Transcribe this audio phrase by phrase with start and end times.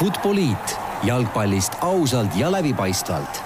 [0.00, 3.40] Futboliit jalgpallist ausalt ja läbipaistvalt.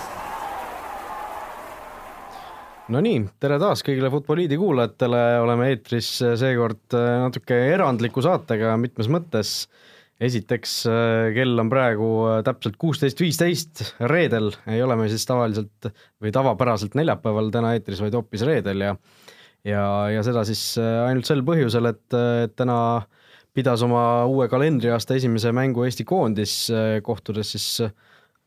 [2.95, 9.65] Nonii, tere taas kõigile Futboliidi kuulajatele, oleme eetris seekord natuke erandliku saatega mitmes mõttes.
[10.23, 10.77] esiteks,
[11.35, 12.13] kell on praegu
[12.47, 15.91] täpselt kuusteist viisteist, reedel ei ole me siis tavaliselt
[16.23, 18.95] või tavapäraselt neljapäeval täna eetris, vaid hoopis reedel ja
[19.65, 19.83] ja,
[20.15, 22.79] ja seda siis ainult sel põhjusel, et, täna
[23.55, 26.69] pidas oma uue kalendriaasta esimese mängu Eesti koondis,
[27.03, 27.69] kohtudes siis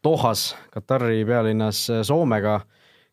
[0.04, 2.60] Dohas, Katari pealinnas Soomega.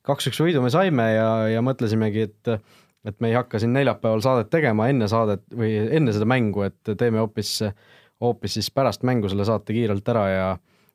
[0.05, 2.57] kaks-üks võidu me saime ja, ja mõtlesimegi, et
[3.05, 6.95] et me ei hakka siin neljapäeval saadet tegema enne saadet või enne seda mängu, et
[6.97, 7.59] teeme hoopis
[8.25, 10.47] hoopis siis pärast mängu selle saate kiirelt ära ja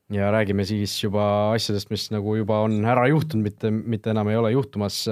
[0.09, 4.39] ja räägime siis juba asjadest, mis nagu juba on ära juhtunud, mitte, mitte enam ei
[4.39, 5.09] ole juhtumas.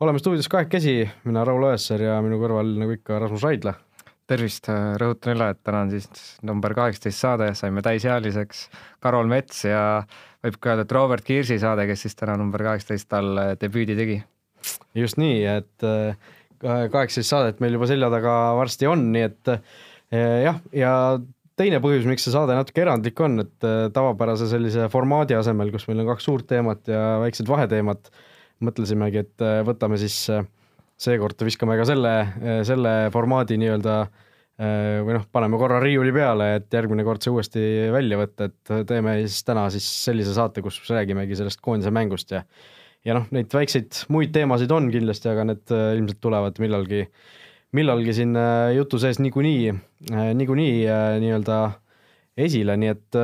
[0.00, 3.74] oleme stuudios kahekesi, mina Raul Õessar ja minu kõrval nagu ikka Rasmus Raidla.
[4.30, 4.70] Tervist,
[5.00, 6.06] rõhutan üle, et täna on siis
[6.46, 8.68] number kaheksateist saade, saime täisealiseks,
[9.04, 9.82] Karol Mets ja
[10.44, 14.22] võib ka öelda, et Robert Kirsi saade, kes siis täna number kaheksateist all debüüdi tegi.
[14.96, 15.88] just nii, et
[16.64, 19.54] kaheksateist saadet meil juba selja taga varsti on, nii et
[20.14, 20.94] jah, ja
[21.58, 25.86] teine põhjus, miks see saade natuke erandlik on, et äh, tavapärase sellise formaadi asemel, kus
[25.88, 28.10] meil on kaks suurt teemat ja väiksed vaheteemad,
[28.64, 30.46] mõtlesimegi, et äh, võtame siis äh,
[31.00, 32.12] seekord viskame ka selle,
[32.66, 33.96] selle formaadi nii-öelda
[34.54, 39.16] või noh, paneme korra riiuli peale, et järgmine kord see uuesti välja võtta, et teeme
[39.24, 42.44] siis täna siis sellise saate, kus räägimegi sellest koondise mängust ja
[43.04, 47.02] ja noh, neid väikseid muid teemasid on kindlasti, aga need ilmselt tulevad millalgi
[47.74, 49.74] millalgi siin äh, jutu sees niikuinii,
[50.38, 50.86] niikuinii
[51.24, 51.58] nii-öelda
[52.44, 53.18] esile, nii et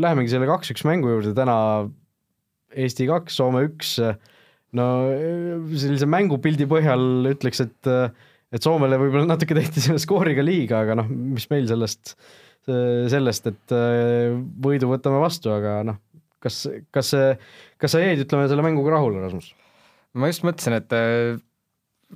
[0.00, 1.56] lähemegi selle kaks-üks mängu juurde täna.
[2.70, 3.96] Eesti kaks, Soome üks.
[4.78, 4.86] No
[5.78, 7.90] sellise mängupildi põhjal ütleks, et,
[8.54, 12.14] et Soomele võib-olla natuke tehti selle skooriga liiga, aga noh, mis meil sellest,
[12.66, 13.74] sellest, et
[14.62, 15.98] võidu võtame vastu, aga noh,
[16.44, 16.62] kas,
[16.94, 17.14] kas,
[17.80, 19.52] kas sa jäid, ütleme, selle mänguga rahule, Rasmus?
[20.18, 20.94] ma just mõtlesin, et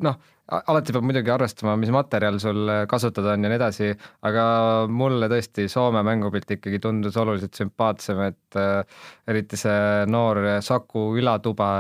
[0.03, 0.19] noh
[0.53, 3.89] alati peab muidugi arvestama, mis materjal sul kasutada on ja nii edasi,
[4.29, 4.45] aga
[4.93, 9.01] mulle tõesti Soome mängupilt ikkagi tundus oluliselt sümpaatsem, et äh,
[9.31, 11.71] eriti see noor Saku Ülatuba,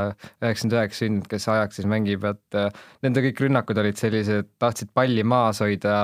[0.41, 5.27] üheksakümmend üheksa sündinud, kes Ajaxis mängib, et äh, nende kõik rünnakud olid sellised, tahtsid palli
[5.29, 5.99] maas hoida,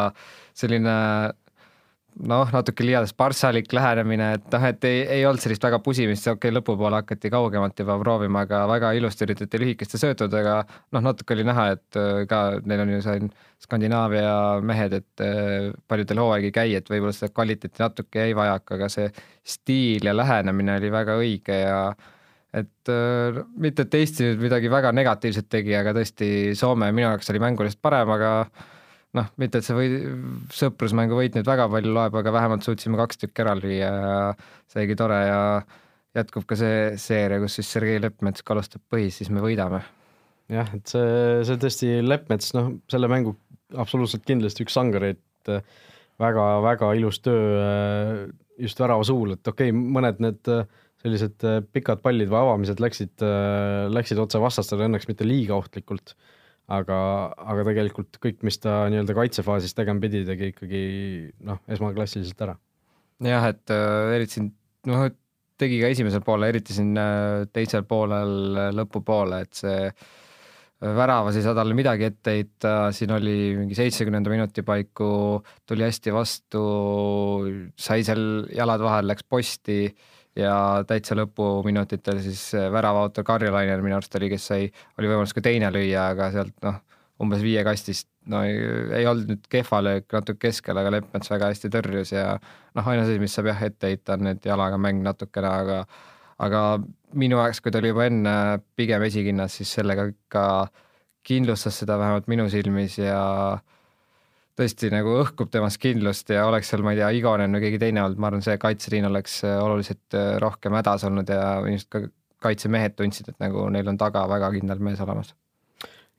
[0.60, 0.98] selline
[2.30, 6.50] noh, natuke liialt sparssalik lähenemine, et noh, et ei, ei olnud sellist väga pusimist, okei
[6.50, 10.56] okay,, lõpupoole hakati kaugemalt juba proovima, aga väga ilusti üritati lühikeste söötudega,
[10.96, 15.70] noh, natuke oli näha, et äh, ka neil on ju siin Skandinaavia mehed, et äh,
[15.88, 19.10] paljudel hooaeg ei käi, et võib-olla seda kvaliteeti natuke jäi vajaka, aga see
[19.56, 21.80] stiil ja lähenemine oli väga õige ja
[22.56, 27.30] et äh, mitte, et Eesti nüüd midagi väga negatiivset tegi, aga tõesti Soome minu jaoks
[27.30, 28.32] oli mänguliselt parem, aga
[29.18, 30.00] noh, mitte et see või
[30.54, 34.26] sõprusmängu võit nüüd väga palju loeb, aga vähemalt suutsime kaks tükki ära lüüa ja
[34.70, 35.40] seegi tore ja
[36.18, 39.82] jätkub ka see seeria, kus siis Sergei Leppmets kalustab põhis, siis me võidame.
[40.50, 43.36] jah, et see, see tõesti Leppmets, noh, selle mängu
[43.78, 45.52] absoluutselt kindlasti üks sangareid
[46.20, 48.26] väga-väga ilus töö
[48.60, 50.50] just värava suul, et okei okay,, mõned need
[51.00, 53.22] sellised pikad pallid või avamised läksid,
[53.94, 56.12] läksid otse vastastele õnneks mitte liiga ohtlikult
[56.70, 56.98] aga,
[57.52, 60.82] aga tegelikult kõik, mis ta nii-öelda kaitsefaasis tegema pidi, tegi ikkagi
[61.46, 62.56] noh, esmaklassiliselt ära.
[63.26, 64.52] jah, et äh, eriti siin
[64.88, 65.08] noh,
[65.60, 71.36] tegi ka esimesel poolel, eriti siin äh, teisel poolel äh, lõpupoole, et see äh, väravas
[71.36, 75.10] ei saa talle midagi ette heita, siin oli mingi seitsmekümnenda minuti paiku,
[75.68, 76.64] tuli hästi vastu,
[77.76, 79.82] sai seal jalad vahel, läks posti
[80.40, 80.54] ja
[80.88, 85.70] täitsa lõpuminutitel siis äh, väravaautor Karjalainer minu arust oli, kes sai, oli võimalus ka teine
[85.74, 86.80] lüüa, aga sealt noh,
[87.20, 88.56] umbes viie kastist no ei,
[89.00, 93.08] ei olnud nüüd kehva löök, natuke keskel, aga Leppmets väga hästi tõrjus ja noh, ainus
[93.08, 95.82] asi, mis saab jah ette heita, on need jalaga mäng natukene, aga
[96.40, 96.60] aga
[97.20, 98.34] minu jaoks, kui ta oli juba enne
[98.76, 100.44] pigem esikinnas, siis sellega ikka
[101.26, 103.20] kindlustas seda vähemalt minu silmis ja
[103.58, 103.79] äh,
[104.58, 108.04] tõesti nagu õhkub temast kindlust ja oleks seal, ma ei tea, Igonen või keegi teine
[108.04, 112.02] olnud, ma arvan, see kaitseliin oleks äh, oluliselt äh, rohkem hädas olnud ja ilmselt ka
[112.40, 115.34] kaitsemehed tundsid, et nagu neil on taga väga kindel mees olemas.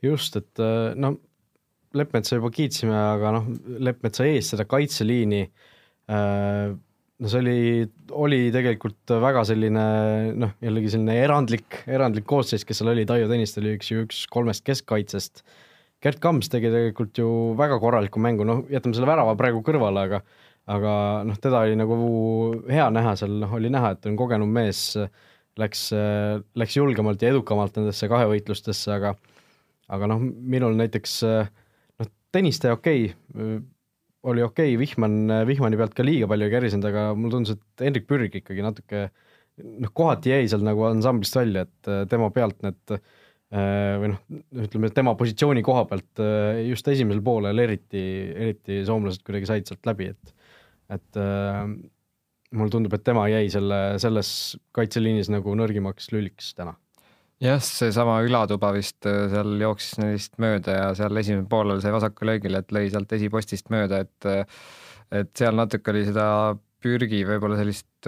[0.02, 1.18] just, et äh, no
[1.98, 3.50] Leppmetsa juba kiitsime, aga noh,
[3.84, 5.42] Leppmetsa ees seda kaitseliini
[7.22, 7.58] no see oli,
[8.16, 9.84] oli tegelikult väga selline
[10.40, 14.24] noh, jällegi selline erandlik, erandlik koosseis, kes seal oli, Taio Tõniste oli üks ju üks
[14.32, 15.44] kolmest keskkaitsest
[16.02, 17.28] Gerd Kams tegi tegelikult ju
[17.60, 20.22] väga korraliku mängu, noh, jätame selle värava praegu kõrvale, aga
[20.72, 20.94] aga
[21.28, 21.96] noh, teda oli nagu
[22.70, 24.84] hea näha seal, noh, oli näha, et on kogenum mees,
[25.60, 25.88] läks,
[26.58, 29.16] läks julgemalt ja edukamalt nendesse kahevõitlustesse, aga
[29.92, 33.58] aga noh, minul näiteks noh, Tõniste okei okay,,
[34.32, 35.18] oli okei okay., Vihman,
[35.50, 39.10] Vihmani pealt ka liiga palju ei kärisenud, aga mulle tundus, et Hendrik Pürg ikkagi natuke
[39.60, 42.96] noh, kohati jäi seal nagu ansamblist välja, et tema pealt need
[43.52, 44.20] või noh,
[44.64, 46.22] ütleme tema positsiooni koha pealt
[46.64, 50.32] just esimesel poolel eriti, eriti soomlased kuidagi said sealt läbi, et
[50.92, 51.66] et äh,
[52.52, 54.32] mulle tundub, et tema jäi selle, selles
[54.76, 56.76] kaitseliinis nagu nõrgimaks lüliks täna.
[57.42, 62.28] Jah, seesama ülatuba vist äh, seal jooksis neist mööda ja seal esimesel poolel sai vasaku
[62.30, 64.62] löögil, et lõi sealt esipostist mööda, et äh,
[65.12, 66.26] et seal natuke oli seda
[66.82, 68.08] pürgi võib-olla sellist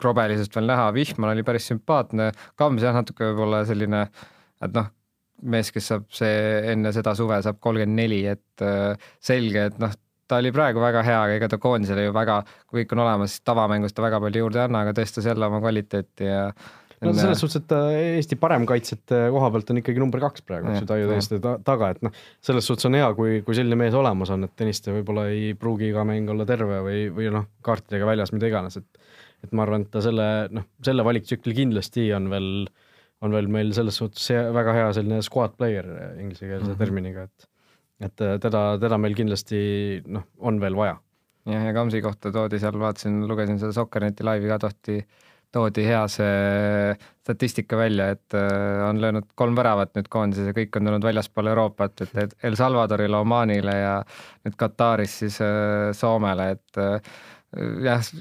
[0.00, 2.30] äh, krobelisust veel näha, Vihman oli päris sümpaatne,
[2.60, 4.06] Kams jah, natuke võib-olla selline,
[4.64, 4.90] et noh,
[5.50, 6.36] mees, kes saab see
[6.74, 8.64] enne seda suve saab kolmkümmend neli, et
[9.24, 9.94] selge, et noh,
[10.30, 13.34] ta oli praegu väga hea, aga ega ta koondisele ju väga, kui kõik on olemas,
[13.34, 16.44] siis tavamängus ta väga palju juurde ei anna, aga tõestas jälle oma kvaliteeti ja
[17.00, 20.88] no selles suhtes, et Eesti paremkaitsjate koha pealt on ikkagi number kaks praegu, eks ju,
[20.90, 22.14] Taio Tõniste taga, et noh,
[22.44, 25.88] selles suhtes on hea, kui, kui selline mees olemas on, et Tõniste võib-olla ei pruugi
[25.90, 29.09] iga mäng olla terve või, või noh, kaartidega väljas, mida iganes, et
[29.44, 32.50] et ma arvan, et ta selle, noh, selle valiktsükli kindlasti on veel,
[33.24, 35.86] on veel meil selles suhtes väga hea selline squad player
[36.18, 36.78] inglisekeelse mm -hmm.
[36.78, 37.50] terminiga, et
[38.00, 39.62] et äh, teda, teda meil kindlasti
[40.08, 40.98] noh, on veel vaja.
[41.48, 45.00] jah, ja Kamsi kohta toodi seal, vaatasin, lugesin seda Sokkerneti laivi ka, tohti,
[45.52, 46.94] toodi hea see
[47.24, 51.50] statistika välja, et äh, on löönud kolm väravat nüüd koondises ja kõik on tulnud väljaspool
[51.52, 53.96] Euroopat, et El Salvadorile, Omaanile ja
[54.46, 56.82] nüüd Kataris siis äh, Soomele, et
[57.84, 58.12] jah,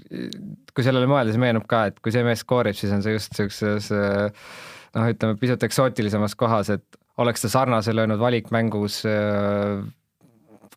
[0.74, 3.36] kui sellele mõelda, siis meenub ka, et kui see mees skoorib, siis on see just
[3.36, 9.84] niisuguses noh, ütleme pisut eksootilisemas kohas, et oleks ta sarnase löönud valikmängus äh,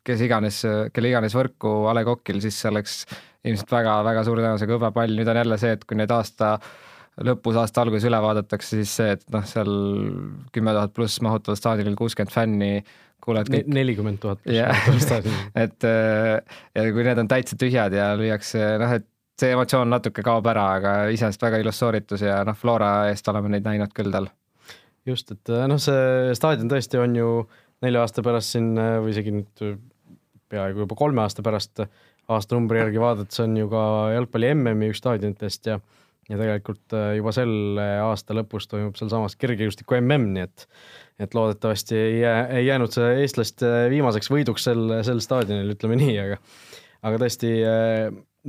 [0.07, 0.61] kes iganes,
[0.93, 3.03] kelle iganes võrku A Le Coqil, siis see oleks
[3.47, 6.57] ilmselt väga-väga suure tõenäosusega hõbe pall, nüüd on jälle see, et kui neid aasta
[7.23, 9.71] lõpus, aasta alguses üle vaadatakse, siis see, et noh, seal
[10.55, 12.71] kümme tuhat pluss mahutaval staadionil kuuskümmend fänni,
[13.23, 14.43] kuuled kõik nelikümmend tuhat
[15.63, 19.07] et äh, ja kui need on täitsa tühjad ja lüüakse noh, et
[19.39, 23.51] see emotsioon natuke kaob ära, aga iseenesest väga ilus sooritus ja noh, Flora eest oleme
[23.53, 24.29] neid näinud küll tal.
[25.07, 27.31] Just, et äh, noh, see staadion tõesti on ju
[27.83, 29.65] nelja aasta pärast siin äh, või isegi nüüd
[30.53, 31.85] peaaegu juba kolme aasta pärast
[32.31, 33.83] aastanumbri järgi vaadates on ju ka
[34.13, 35.79] jalgpalli MM-i üks staadionitest ja
[36.29, 40.67] ja tegelikult juba selle aasta lõpus toimub sealsamas kergejõustiku MM, nii et
[41.21, 46.15] et loodetavasti ei jää, ei jäänud see eestlaste viimaseks võiduks sel, sel staadionil, ütleme nii,
[46.23, 46.39] aga
[47.05, 47.51] aga tõesti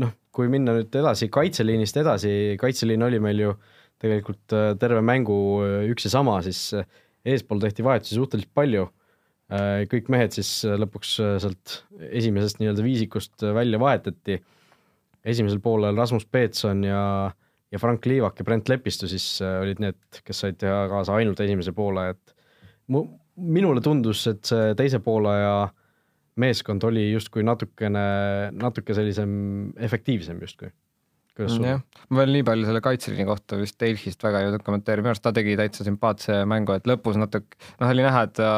[0.01, 2.31] noh, kui minna nüüd edasi kaitseliinist edasi,
[2.61, 3.75] kaitseliin oli meil ju äh,
[4.05, 6.87] tegelikult äh, terve mängu äh, üks ja sama, siis äh,
[7.25, 8.91] eespool tehti vahetusi suhteliselt palju.
[9.93, 11.73] kõik mehed siis lõpuks sealt
[12.17, 14.39] esimesest nii-öelda viisikust välja vahetati.
[15.21, 17.03] esimesel poolel Rasmus Peetson ja,
[17.75, 21.75] ja Frank Liivak ja Brent Lepistu siis olid need, kes said teha kaasa ainult esimese
[21.77, 22.35] poole, et
[22.95, 23.05] mu,
[23.37, 25.67] minule tundus, et see teise poolaja
[26.41, 28.07] meeskond oli justkui natukene,
[28.59, 29.35] natuke sellisem
[29.77, 30.73] efektiivsem justkui.
[31.35, 31.65] Sul?
[31.67, 31.81] jah,
[32.15, 35.25] ma veel nii palju selle kaitseliini kohta vist Delfist väga ei jõudnud kommenteerima, minu arust
[35.25, 38.51] ta tegi täitsa sümpaatse mängu, et lõpus natuke, noh, oli näha, et ta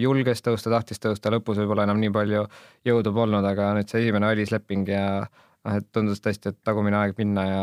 [0.00, 2.46] julges tõusta, tahtis tõusta, lõpus võib-olla enam nii palju
[2.88, 7.20] jõudu polnud, aga nüüd see esimene välisleping ja noh, et tundus tõesti, et tagumine aeg
[7.20, 7.62] minna ja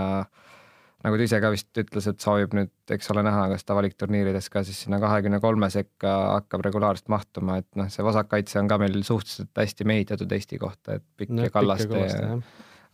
[1.03, 4.49] nagu ta ise ka vist ütles, et soovib nüüd, eks ole, näha, kas ta valikturniirides
[4.53, 8.79] ka siis sinna kahekümne kolme sekka hakkab regulaarselt mahtuma, et noh, see vasakkaitse on ka
[8.81, 12.37] meil suhteliselt hästi mehitatud Eesti kohta, et pikk no, ja kallaste ja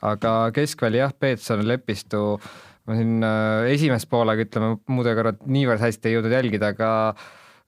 [0.10, 2.24] aga keskväli jah, Peetson, Lepistu,
[2.88, 6.90] ma siin äh, esimest poolega ütleme, muude kõrvad niivõrd hästi ei jõudnud jälgida, aga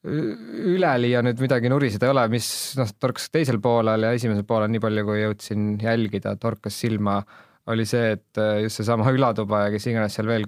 [0.02, 2.48] üleliia nüüd midagi nuriseda ei ole, mis
[2.80, 7.20] noh, torkas teisel poolel ja esimesel poolel nii palju, kui jõudsin jälgida, torkas silma,
[7.68, 10.48] oli see, et äh, just seesama ülatuba ja kes iganes seal veel,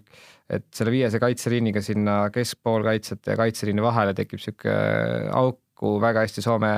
[0.49, 6.45] et selle viiese kaitseliiniga sinna keskpoolkaitsjate ja kaitseliini vahele tekib niisugune auk, kuhu väga hästi
[6.45, 6.73] Soome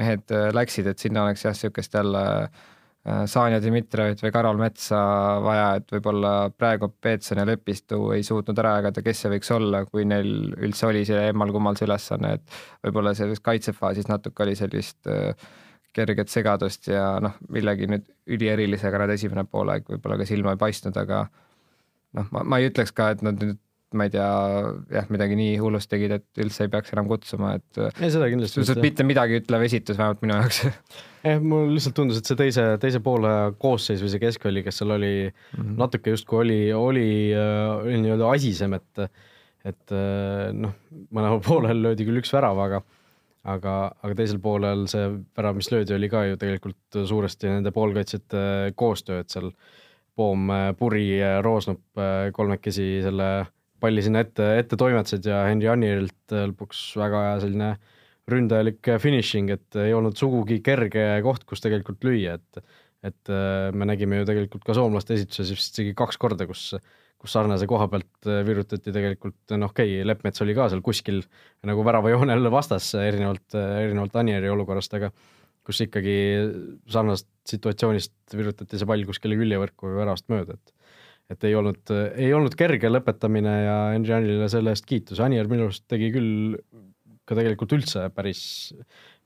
[0.00, 2.68] mehed äh, läksid, et sinna oleks jah, niisugust jälle äh,
[3.08, 4.98] Äh, Sanja Dmitrijevit või Karol Metsa
[5.40, 9.86] vaja, et võib-olla praegu Peetson ja Lepistu ei suutnud ära jagada, kes see võiks olla,
[9.88, 15.08] kui neil üldse oli see emmal-kummal see ülesanne, et võib-olla selles kaitsefaasis natuke oli sellist
[15.08, 15.32] äh,
[15.96, 20.96] kerget segadust ja noh, millegi nüüd ülierilisega nad esimene poolaeg võib-olla ka silma ei paistnud,
[21.00, 21.24] aga
[22.18, 23.58] noh, ma, ma ei ütleks ka, et nad nüüd
[23.96, 24.26] ma ei tea,
[24.94, 28.62] jah, midagi nii hullust tegid, et üldse ei peaks enam kutsuma, et ei, seda kindlasti
[28.62, 28.76] mitte.
[28.84, 30.60] mitte midagi ütlev esitus vähemalt minu jaoks
[31.26, 33.32] jah, mul lihtsalt tundus, et see teise, teise poole
[33.62, 35.74] koosseis või see keskväli, kes seal oli mm, -hmm.
[35.80, 39.04] natuke justkui oli, oli, oli nii-öelda asisem, et
[39.66, 39.92] et
[40.56, 40.78] noh,
[41.10, 42.84] mõlemal poolel löödi küll üks värav, aga
[43.48, 45.06] aga, aga teisel poolel see
[45.36, 49.52] värav, mis löödi, oli ka ju tegelikult suuresti nende poolkaitsjate koostöö, et seal.
[50.18, 51.04] Poom, Puri,
[51.40, 51.96] Roosnup
[52.36, 53.28] kolmekesi selle
[53.80, 57.68] palli sinna ette, ette toimetasid ja Henri Annilt lõpuks väga hea selline
[58.30, 62.64] ründajalik finišing, et ei olnud sugugi kerge koht, kus tegelikult lüüa, et
[63.00, 66.74] et äh, me nägime ju tegelikult ka soomlaste esituses vist isegi kaks korda, kus
[67.20, 71.20] kus sarnase koha pealt äh, virutati tegelikult, no okei okay,, Leppmets oli ka seal kuskil
[71.68, 75.12] nagu väravajoonel vastas, erinevalt, erinevalt Anieri olukorrast, aga
[75.66, 76.16] kus ikkagi
[76.90, 80.76] sarnasest situatsioonist virutati see pall kuskile küljevõrku või väravast mööda, et
[81.30, 85.68] et ei olnud, ei olnud kerge lõpetamine ja Henri Anilile selle eest kiitus, Anier minu
[85.68, 86.56] arust tegi küll
[87.22, 88.40] ka tegelikult üldse päris,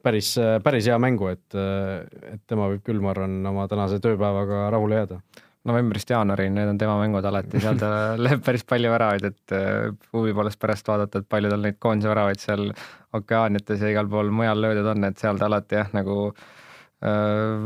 [0.04, 0.34] päris,
[0.66, 5.22] päris hea mängu, et, et tema võib küll, ma arvan, oma tänase tööpäevaga rahule jääda
[5.68, 7.90] novembrist jaanuarini, need on tema mängud alati, seal ta
[8.24, 12.10] lööb päris palju väravaid, et äh, huvi poolest pärast vaadata, et palju tal neid koondise
[12.12, 12.68] väravaid seal
[13.16, 17.08] okeaaniates ja igal pool mujal löödud on, et seal ta alati jah, nagu äh,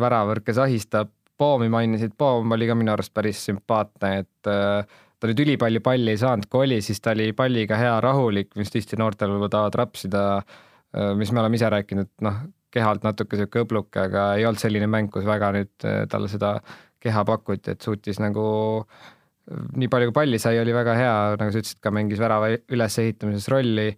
[0.04, 1.14] väravõrke sahistab.
[1.38, 6.14] Poomi mainisid, Poom oli ka minu arust päris sümpaatne, et äh, ta nüüd ülipalju palli
[6.14, 9.78] ei saanud, kui oli, siis ta oli palliga hea rahulik, mis tihti noortel võib-olla tahavad
[9.82, 12.40] rapsida äh,, mis me oleme ise rääkinud, noh,
[12.74, 16.56] kehalt natuke sihuke õbluke, aga ei olnud selline mäng, kus väga nüüd äh, talle seda
[17.02, 18.46] keha pakuti, et suutis nagu
[19.48, 23.48] nii palju, kui palli sai, oli väga hea, nagu sa ütlesid, ka mängis värava ülesehitamises
[23.52, 23.92] rolli.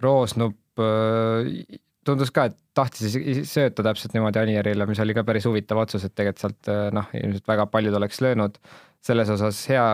[0.00, 3.16] Roosnup äh, tundus ka, et tahtis
[3.48, 7.08] sööta täpselt niimoodi Anierile, mis oli ka päris huvitav otsus, et tegelikult sealt äh, noh,
[7.16, 8.60] ilmselt väga paljud oleks löönud.
[9.00, 9.84] selles osas hea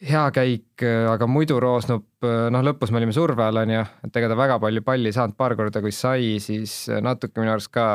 [0.00, 4.30] hea käik, aga muidu Roosnup, noh, lõpus me olime surve all, on ju, et ega
[4.32, 7.86] ta väga palju palli ei saanud, paar korda kui sai, siis natuke minu arust ka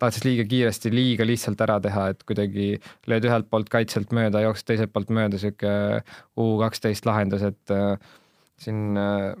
[0.00, 2.68] tahtis liiga kiiresti, liiga lihtsalt ära teha, et kuidagi
[3.08, 5.72] lööd ühelt poolt kaitselt mööda, jooksed teiselt poolt mööda, sihuke
[6.36, 7.96] U kaksteist lahendus, et äh,
[8.60, 9.32] siin äh,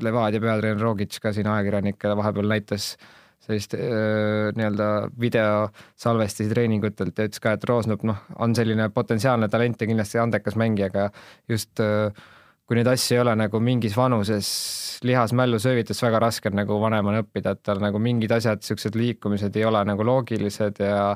[0.00, 3.14] Levadia peatreener Rogic ka siin ajakirjanikele vahepeal näitas äh,
[3.44, 4.88] sellist äh, nii-öelda
[5.20, 10.58] videosalvestisi treeningutelt ja ütles ka, et Roosnup noh, on selline potentsiaalne talent ja kindlasti andekas
[10.60, 11.08] mängija, aga
[11.48, 12.12] just äh,
[12.68, 14.48] kui neid asju ei ole nagu mingis vanuses
[15.08, 19.56] lihas-mällu söövites väga raske on nagu vanemana õppida, et tal nagu mingid asjad, niisugused liikumised
[19.56, 21.12] ei ole nagu loogilised ja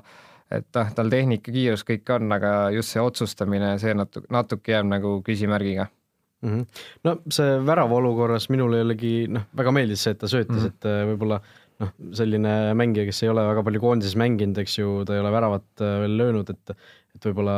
[0.52, 4.88] et noh, tal tehnika, kiirus kõik on, aga just see otsustamine, see natuke, natuke jääb
[4.88, 5.88] nagu küsimärgiga
[6.43, 6.50] mm.
[6.50, 6.67] -hmm.
[7.05, 10.75] no see värava olukorras minule jällegi noh, väga meeldis see, et ta söötis mm, -hmm.
[10.75, 11.41] et äh, võib-olla
[11.83, 15.33] noh, selline mängija, kes ei ole väga palju koondises mänginud, eks ju, ta ei ole
[15.35, 16.77] väravat äh, veel löönud, et
[17.12, 17.55] et võib-olla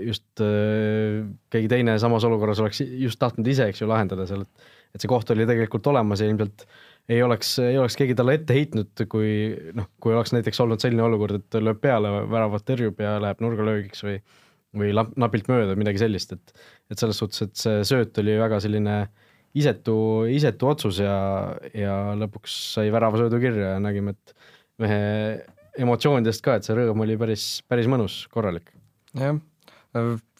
[0.00, 1.20] just äh,
[1.52, 5.10] keegi teine samas olukorras oleks just tahtnud ise, eks ju, lahendada seal, et et see
[5.10, 6.62] koht oli tegelikult olemas ja ilmselt
[7.10, 9.32] ei oleks, ei oleks keegi talle ette heitnud, kui
[9.76, 14.06] noh, kui oleks näiteks olnud selline olukord, et lööb peale, väravat tõrjub ja läheb nurgalöögiks
[14.06, 14.20] või
[14.74, 18.96] või napilt mööda, midagi sellist, et et selles suhtes, et see sööt oli väga selline
[19.02, 19.23] äh,
[19.58, 19.96] isetu,
[20.30, 21.16] isetu otsus ja,
[21.76, 24.36] ja lõpuks sai väravasöödu kirja ja nägime, et
[24.82, 25.00] mehe
[25.78, 28.72] emotsioonidest ka, et see rõõm oli päris, päris mõnus, korralik.
[29.18, 29.36] jah,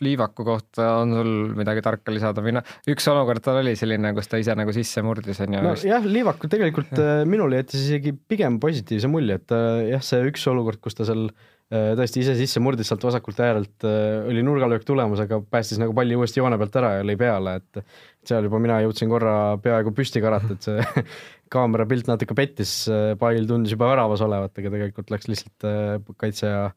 [0.02, 4.26] Liivaku kohta on sul midagi tarka lisada või noh, üks olukord tal oli selline, kus
[4.26, 5.61] ta ise nagu sisse murdis, on ju.
[5.62, 7.21] nojah, Liivakul tegelikult ja.
[7.21, 11.06] Äh, minule jättis isegi pigem positiivse mulje, et äh, jah, see üks olukord, kus ta
[11.06, 15.80] seal Äh, tõesti ise sisse murdis sealt vasakult äärelt, äh, oli nurgalöök tulemus, aga päästis
[15.80, 17.80] nagu palli uuesti joone pealt ära ja lõi peale, et
[18.28, 21.04] seal juba mina jõudsin korra peaaegu püsti karata, et see
[21.54, 22.75] kaamera pilt natuke pettis,
[23.21, 26.68] pall tundus juba väravas olevat, aga tegelikult läks lihtsalt äh, kaitseja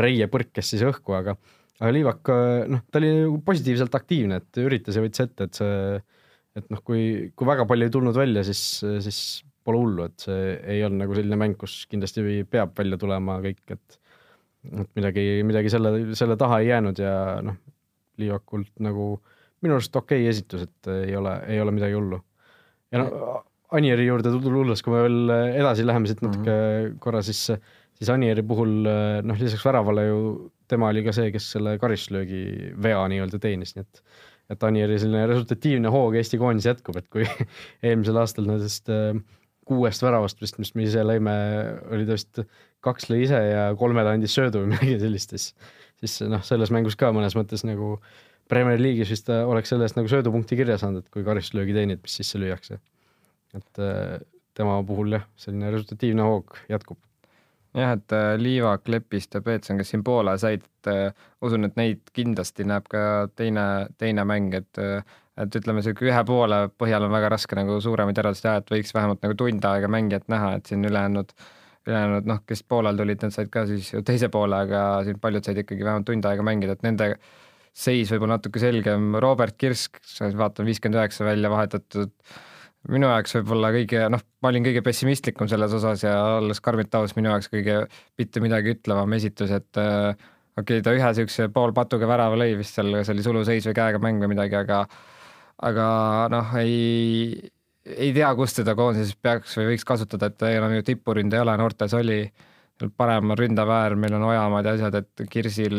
[0.00, 1.36] reie põrkes siis õhku, aga
[1.80, 2.28] aga Liivak,
[2.68, 3.10] noh, ta oli
[3.44, 6.00] positiivselt aktiivne, et üritas ja võttis ette, et see,
[6.60, 8.60] et noh, kui, kui väga palju ei tulnud välja, siis,
[9.00, 9.20] siis
[9.64, 13.62] pole hullu, et see ei olnud nagu selline mäng, kus kindlasti peab välja tulema kõik,
[13.72, 13.96] et
[14.64, 17.14] et midagi, midagi selle, selle taha ei jäänud ja
[17.44, 17.58] noh,
[18.20, 19.14] Liivakult nagu
[19.64, 22.20] minu arust okei okay esitus, et ei ole, ei ole midagi hullu.
[22.92, 26.96] ja no Anieri juurde tulles, kui me veel edasi läheme siit natuke mm -hmm.
[26.98, 27.52] korra, siis,
[27.94, 28.88] siis Anieri puhul
[29.22, 33.86] noh, lisaks väravale ju tema oli ka see, kes selle karistuslöögi vea nii-öelda teenis, nii
[33.86, 34.02] et
[34.50, 37.22] et Anieri selline resultatiivne hoog Eesti koondis jätkub, et kui
[37.86, 38.90] eelmisel aastal nendest
[39.70, 41.34] kuuest väravast vist, mis me ise lõime,
[41.94, 42.42] oli vist
[42.84, 46.96] kaks lõi ise ja kolmele andis söödu või midagi sellist, siis, siis noh, selles mängus
[47.00, 47.96] ka mõnes mõttes nagu
[48.50, 52.16] Premier League'is vist oleks selle eest nagu söödupunkti kirja saanud, et kui karistuslöögi teenid, mis
[52.18, 52.80] sisse lüüakse.
[53.54, 54.18] et äh,
[54.54, 56.98] tema puhul jah, selline resultatiivne hoog jätkub.
[57.76, 62.10] jah, et äh, Liivak, Lepist ja Peetson, kes siin Poola said, äh, usun, et neid
[62.16, 63.02] kindlasti näeb ka
[63.36, 63.64] teine,
[63.98, 64.84] teine mäng, et
[65.40, 68.90] et ütleme, sihuke ühe poole põhjal on väga raske nagu suuremaid järeldusi teha, et võiks
[68.92, 71.46] vähemalt nagu tund aega mängijat näha, et siin ülejäänud äh,
[71.88, 75.46] ülejäänud noh, kes poolel tulid, need said ka siis ju teise poole, aga siin paljud
[75.46, 77.12] said ikkagi vähemalt tund aega mängida, et nende
[77.76, 80.00] seis võib-olla natuke selgem, Robert Kirsk,
[80.36, 82.12] vaatan viiskümmend üheksa välja vahetatud,
[82.90, 87.14] minu jaoks võib-olla kõige noh, ma olin kõige pessimistlikum selles osas ja olles karmilt aus,
[87.16, 87.84] minu jaoks kõige
[88.20, 90.10] mitte midagi ütlevam esitus, et äh,
[90.58, 94.02] okei okay,, ta ühe niisuguse poolpatuga värava lõi vist seal, see oli suluseis või käega
[94.02, 94.84] mäng või midagi, aga
[95.70, 95.86] aga
[96.32, 97.50] noh, ei
[97.84, 101.46] ei tea, kust teda koondises peaks või võiks kasutada, et ta enam ju tipuründaja ei
[101.46, 102.22] ole, noortes oli
[102.96, 105.76] parem ründav äär, meil on Ojamaad ja asjad, et Kirsil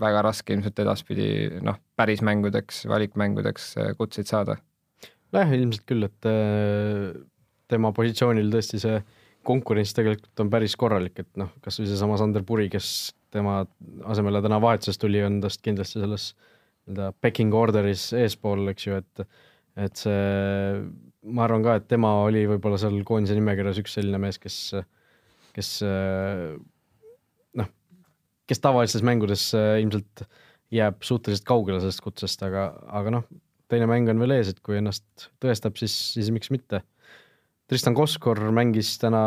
[0.00, 1.28] väga raske ilmselt edaspidi
[1.64, 4.56] noh, päris mängudeks, valikmängudeks kutseid saada.
[5.34, 7.12] nojah, ilmselt küll, et äh,
[7.68, 9.00] tema positsioonil tõesti see
[9.46, 13.60] konkurents tegelikult on päris korralik, et noh, kasvõi seesama Sander Puri, kes tema
[14.08, 16.30] asemele täna vahetusest tuli, on tast kindlasti selles
[16.86, 19.26] nii-öelda pecking order'is eespool, eks ju, et
[19.76, 20.82] et see,
[21.26, 24.74] ma arvan ka, et tema oli võib-olla seal koondise nimekirjas üks selline mees, kes
[25.56, 25.70] kes
[27.56, 27.70] noh,
[28.48, 30.26] kes tavalistes mängudes ilmselt
[30.74, 32.68] jääb suhteliselt kaugele sellest kutsest, aga,
[32.98, 33.26] aga noh,
[33.70, 36.82] teine mäng on veel ees, et kui ennast tõestab, siis, siis miks mitte.
[37.70, 39.22] Tristan Koskor mängis täna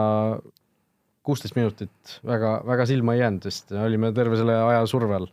[1.27, 5.31] kuusteist minutit, väga, väga silma ei jäänud, sest olime terve selle aja surve all.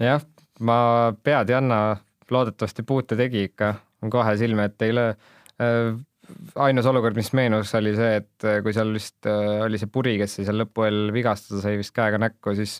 [0.00, 0.22] jah,
[0.64, 0.78] ma
[1.24, 1.80] pead ei anna,
[2.30, 5.12] loodetavasti puute tegi ikka, on kohe silme ette ei löö
[6.60, 10.16] ainus olukord, mis meenus, oli see, et äh, kui seal vist äh, oli see puri,
[10.20, 12.78] kes seal lõpuajal vigastada, sai vist käega näkku, siis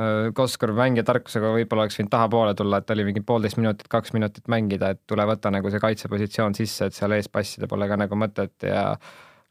[0.00, 4.14] äh, Koskor mängija tarkusega võib-olla oleks võinud tahapoole tulla, et oli mingi poolteist minutit, kaks
[4.16, 7.98] minutit mängida, et tule võta nagu see kaitsepositsioon sisse, et seal ees passida pole ka
[8.00, 8.56] nagu mõtet.
[8.66, 8.84] Ja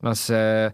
[0.05, 0.69] noh, see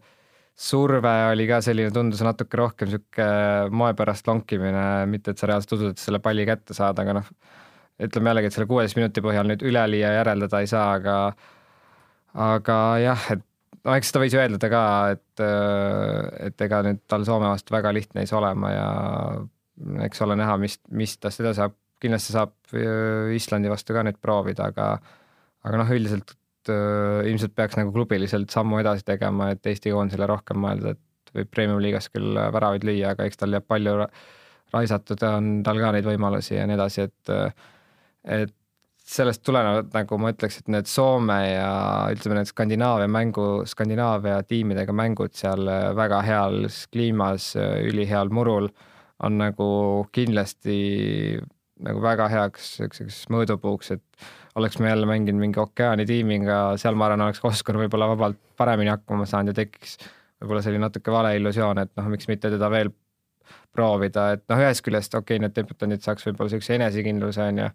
[0.56, 5.78] surve oli ka selline, tundus natuke rohkem niisugune moe pärast lonkimine, mitte et sa reaalselt
[5.78, 7.34] usud, et selle palli kätte saad, aga noh,
[8.04, 11.18] ütleme jällegi, et selle kuueteist minuti põhjal nüüd üleliia järeldada ei saa, aga
[12.36, 13.44] aga jah, et
[13.86, 14.84] no eks seda võis ju eeldada ka,
[15.16, 15.44] et,
[16.50, 18.88] et ega nüüd tal Soome vastu väga lihtne ei saa olema ja
[20.06, 24.20] eks ole näha, mis, mis tast edasi saab, kindlasti saab äh, Islandi vastu ka nüüd
[24.24, 24.96] proovida, aga
[25.66, 26.36] aga noh, üldiselt
[26.72, 31.52] äh, ilmselt peaks nagu klubiliselt sammu edasi tegema, et Eesti koondisele rohkem mõelda, et võib
[31.52, 33.96] Premium liigas küll väravaid lüüa, aga eks tal jääb palju
[34.74, 37.34] raisatud, on tal ka neid võimalusi ja nii edasi, et
[38.26, 38.54] et
[39.06, 41.70] sellest tulenevalt nagu ma ütleks, et need Soome ja
[42.14, 48.72] ütleme, need Skandinaavia mängu, Skandinaavia tiimidega mängud seal äh, väga heas kliimas, äh, üliheal murul
[49.24, 49.68] on nagu
[50.16, 51.38] kindlasti
[51.86, 57.10] nagu väga heaks selliseks mõõdupuuks, et oleks me jälle mänginud mingi ookeani tiimiga, seal ma
[57.10, 59.98] arvan, oleks Oskar võib-olla vabalt paremini hakkama saanud ja tekiks
[60.42, 62.92] võib-olla selline natuke vale illusioon, et noh, miks mitte teda veel
[63.76, 67.70] proovida, et noh, ühest küljest okei okay,, need debütandid saaks võib-olla niisuguse enesekindluse on ju,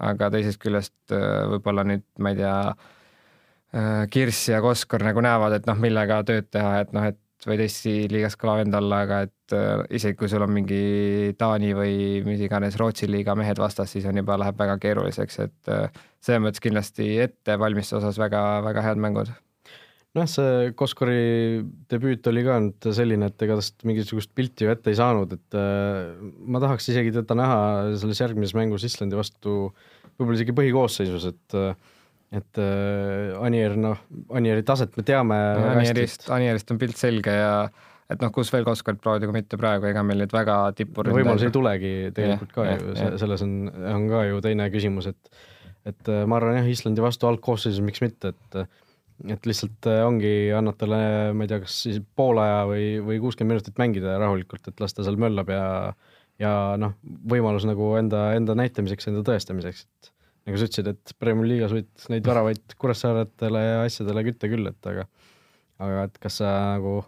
[0.00, 2.54] aga teisest küljest äh, võib-olla nüüd, ma ei tea,
[3.76, 7.62] äh, Kirss ja Koskor nagu näevad, et noh, millega tööd teha, et noh, et võid
[7.64, 11.94] Eesti liigas kõva vend olla, aga et äh, isegi kui sul on mingi Taani või
[12.26, 15.74] mis iganes Rootsi liiga mehed vastas, siis on juba, läheb väga keeruliseks, et
[16.20, 19.32] selles mõttes kindlasti ettevalmistuse osas väga-väga head mängud
[20.18, 21.20] noh, see Koskori
[21.90, 25.58] debüüt oli ka nüüd selline, et ega tast mingisugust pilti ju ette ei saanud, et
[25.58, 26.16] äh,
[26.50, 27.60] ma tahaks isegi teda näha
[28.00, 29.70] selles järgmises mängus Islandi vastu
[30.16, 31.72] võib-olla isegi põhikoosseisus, et äh,
[32.30, 34.02] et äh, Anier, noh,
[34.38, 35.70] Anieri taset me teame no,.
[35.74, 37.54] Anierist, Anierist on pilt selge ja
[38.10, 41.14] et noh, kus veel Koskorit proovida, kui mitte praegu, ega meil nüüd väga tippu no,
[41.14, 45.42] võimalusi ei tulegi tegelikult ka ju, selles on, on ka ju teine küsimus, et
[45.88, 48.62] et äh, ma arvan jah, Islandi vastu algkoosseisus, miks mitte, et
[49.28, 51.00] et lihtsalt äh, ongi, annad talle,
[51.36, 54.96] ma ei tea, kas siis poole aja või, või kuuskümmend minutit mängida rahulikult, et las
[54.96, 55.66] ta seal möllab ja
[56.40, 56.94] ja noh,
[57.28, 60.12] võimalus nagu enda, enda näitamiseks, enda tõestamiseks, et
[60.48, 64.88] nagu sa ütlesid, et Premiumi liigas võid neid väravaid Kuressaaretele ja asjadele kütta küll, et
[64.88, 65.04] aga
[65.80, 67.00] aga et kas sa nagu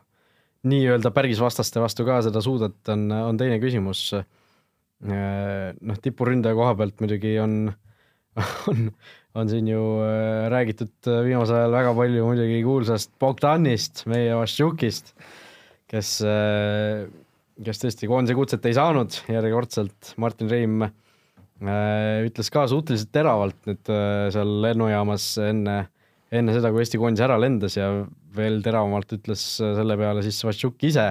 [0.68, 4.04] nii-öelda päris vastaste vastu ka seda suudad, on, on teine küsimus.
[4.16, 7.72] Äh, noh, tipuründaja koha pealt muidugi on,
[8.70, 8.92] on
[9.38, 15.14] on siin ju äh, räägitud äh, viimasel ajal väga palju muidugi kuulsast Bogdanist, meie Vaščukist,
[15.90, 17.06] kes, äh,
[17.64, 19.22] kes tõesti koondise kutset ei saanud.
[19.32, 20.84] Järjekordselt, Martin Reim
[21.62, 23.86] ütles ka suhteliselt teravalt nüüd
[24.34, 25.76] seal lennujaamas enne,
[26.34, 27.86] enne seda, kui Eesti koondis ära lendas ja
[28.34, 31.04] veel teravamalt ütles selle peale siis Vaščuk ise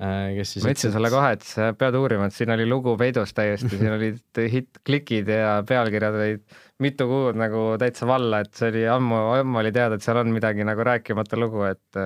[0.00, 3.34] kes siis ma ütlesin sulle kohe, et sa pead uurima, et siin oli lugu peidus
[3.36, 6.44] täiesti, siin olid hitt-klikid ja pealkirjad olid
[6.80, 10.32] mitu kuud nagu täitsa valla, et see oli ammu, ammu oli teada, et seal on
[10.32, 12.00] midagi nagu rääkimata lugu, et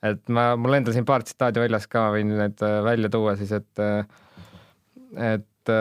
[0.00, 3.52] et ma, mul endal siin paar tsitaadi väljas ka, võin need äh, välja tuua siis,
[3.52, 3.84] et
[5.20, 5.72] et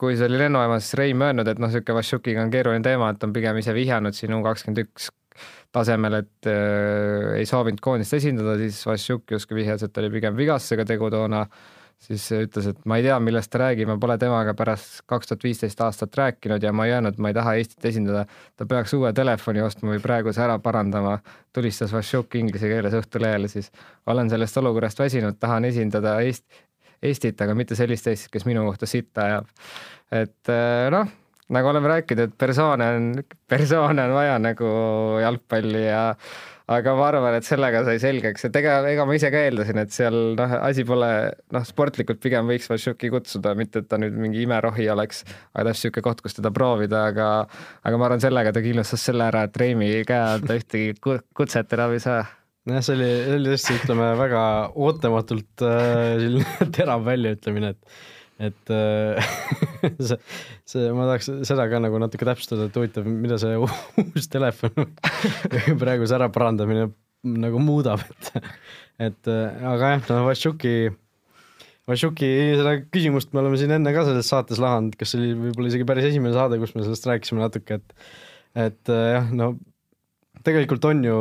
[0.00, 3.34] kui see oli lennujaamas Reim öelnud, et noh, niisugune Vašukiga on keeruline teema, et on
[3.36, 5.10] pigem ise vihjanud siin U kakskümmend üks
[5.72, 10.88] tasemel, et äh, ei soovinud koondist esindada, siis Vašuk justkui vihjas, et oli pigem vigastusega
[10.88, 11.68] tegu toona äh,
[12.04, 15.44] siis ütles, et ma ei tea, millest ta räägib, ma pole temaga pärast kaks tuhat
[15.44, 18.24] viisteist aastat rääkinud ja ma ei öelnud, ma ei taha Eestit esindada.
[18.56, 21.18] ta peaks uue telefoni ostma või praeguse ära parandama,
[21.52, 23.70] tulistas Vašjuk inglise keeles Õhtulehele siis.
[24.06, 26.64] olen sellest olukorrast väsinud, tahan esindada Eest-,
[27.02, 29.52] Eestit, aga mitte sellist Eestit, kes minu kohta sitta ajab.
[30.10, 31.12] et eh, noh,
[31.54, 33.10] nagu oleme rääkinud, et persoone on,
[33.50, 34.70] persoone on vaja nagu
[35.22, 36.04] jalgpalli ja
[36.70, 39.94] aga ma arvan, et sellega sai selgeks, et ega, ega ma ise ka eeldasin, et
[39.94, 41.08] seal noh, asi pole
[41.54, 45.90] noh, sportlikult pigem võiks Vašuki kutsuda, mitte et ta nüüd mingi imerohi oleks, aga täpselt
[45.90, 47.30] niisugune koht, kus teda proovida, aga
[47.82, 51.74] aga ma arvan, sellega ta kindlustas selle ära, et Reimi käe alt ta ühtegi kutset
[51.74, 52.22] enam ei saa.
[52.70, 54.40] Jah, see oli, see oli tõesti, ütleme väga
[54.86, 58.02] ootamatult äh, selline terav väljaütlemine, et
[58.40, 59.30] et äh,
[60.08, 60.16] see,
[60.68, 64.72] see, ma tahaks seda ka nagu natuke täpsustada, et huvitav, mida see uus telefon
[65.82, 66.88] praeguse äraparandamine
[67.20, 68.50] nagu muudab, et
[69.10, 70.74] et äh, aga jah, no Vašuki,
[71.90, 75.72] Vašuki seda küsimust me oleme siin enne ka selles saates lahanud, kas see oli võib-olla
[75.72, 79.52] isegi päris esimene saade, kus me sellest rääkisime natuke, et et äh, jah, no
[80.46, 81.16] tegelikult on ju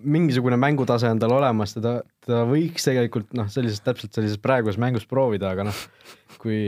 [0.00, 5.06] mingisugune mängutase on tal olemas, teda, ta võiks tegelikult noh, sellises, täpselt sellises praeguses mängus
[5.08, 5.82] proovida, aga noh,
[6.40, 6.60] kui,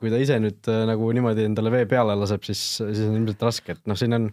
[0.00, 3.46] kui ta ise nüüd äh, nagu niimoodi endale vee peale laseb, siis, siis on ilmselt
[3.48, 4.28] raske, et noh, siin on,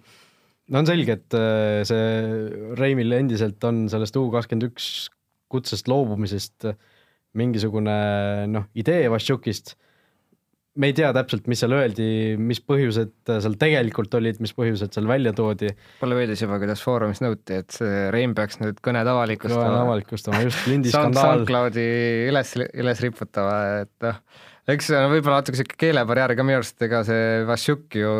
[0.69, 5.09] no on selge, et äh, see Reimil endiselt on sellest U kakskümmend üks
[5.49, 6.71] kutsest loobumisest
[7.39, 7.99] mingisugune
[8.51, 9.75] noh, idee Vašjukist
[10.77, 15.10] me ei tea täpselt, mis seal öeldi, mis põhjused seal tegelikult olid, mis põhjused seal
[15.10, 15.71] välja toodi.
[16.03, 19.82] mulle meeldis juba, kuidas Foorumis nõuti, et see Rein peaks nüüd kõned avalikustama.
[19.86, 21.41] avalikustama, just lindi skandaal.
[21.41, 21.88] SoundCloudi
[22.29, 24.21] üles, üles riputama, et noh,
[24.75, 28.13] eks see on võib-olla natuke sihuke keelebarjäär ka minu arust, ega see Vassiuk ju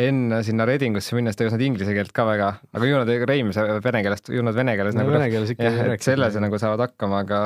[0.00, 3.52] enne sinna Redingusse minnes ta ei osanud inglise keelt ka väga, aga ju nad, Reim
[3.84, 6.60] vene keelest, ju nad vene keeles no, nagu vene keeles ikka jah, et selles nagu
[6.62, 7.40] saavad hakkama, aga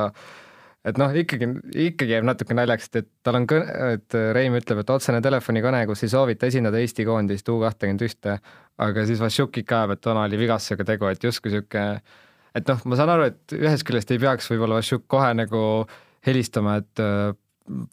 [0.85, 1.47] et noh, ikkagi,
[1.87, 6.05] ikkagi jääb natuke naljaks, et tal on kõne, et Reim ütleb, et otsene telefonikõne, kus
[6.05, 8.37] ei soovita esindada Eesti koondist U kahtekümmend ühte,
[8.85, 11.85] aga siis Vašjuk ikka ajab, et toona oli vigastusega tegu, et justkui sihuke,
[12.55, 15.63] et noh, ma saan aru, et ühest küljest ei peaks võib-olla Vašjuk kohe nagu
[16.25, 17.31] helistama, et äh,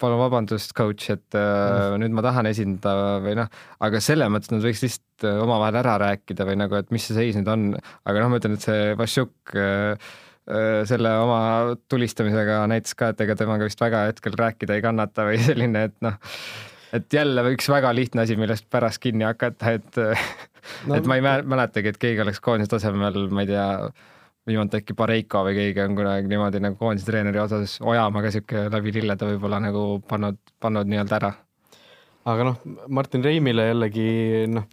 [0.01, 2.03] palun vabandust, coach, et äh, mm.
[2.03, 3.49] nüüd ma tahan esindada või noh,
[3.81, 7.39] aga selles mõttes nad võiks lihtsalt omavahel ära rääkida või nagu, et mis see seis
[7.39, 7.71] nüüd on,
[8.05, 9.01] aga noh, ma ütlen, et see äh,
[9.57, 9.97] Äh,
[10.89, 11.41] selle oma
[11.91, 15.95] tulistamisega näitas ka, et ega temaga vist väga hetkel rääkida ei kannata või selline, et
[16.03, 16.17] noh,
[16.99, 20.01] et jälle üks väga lihtne asi, millest pärast kinni hakata, et
[20.89, 23.69] no, et ma ei mäletagi, et keegi oleks koondise tasemel, ma ei tea,
[24.51, 28.67] viimati äkki Pareiko või keegi on kunagi niimoodi nagu koondise treeneri osas Ojamaa ka sihuke
[28.75, 31.31] läbi lillede võib-olla nagu pannud, pannud nii-öelda ära.
[32.35, 32.59] aga noh,
[32.91, 34.09] Martin Reimile jällegi
[34.51, 34.67] noh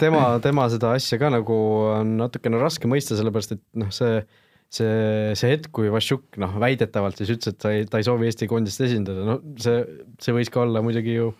[0.00, 1.56] tema, tema seda asja ka nagu
[1.94, 4.22] on natukene raske mõista, sellepärast et noh, see
[4.70, 8.28] see, see hetk, kui Vašjuk noh, väidetavalt siis ütles, et ta ei, ta ei soovi
[8.30, 9.82] Eesti koondist esindada, no see,
[10.22, 11.32] see võis ka olla muidugi ju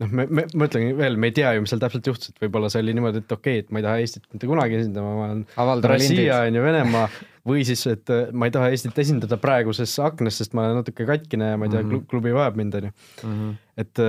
[0.00, 2.40] noh, me, me, ma ütlen veel, me ei tea ju, mis seal täpselt juhtus, et
[2.44, 5.12] võib-olla see oli niimoodi, et okei okay,, et ma ei taha Eestit mitte kunagi esindama,
[5.18, 5.26] ma
[5.66, 7.10] olen Rossija on ju Venemaa
[7.48, 11.52] või siis, et ma ei taha Eestit esindada praeguses aknas, sest ma olen natuke katkine
[11.52, 12.08] ja ma ei tea mm, -hmm.
[12.08, 12.96] klubi vajab mind, on ju.
[13.28, 13.54] Mhm.
[13.84, 14.04] et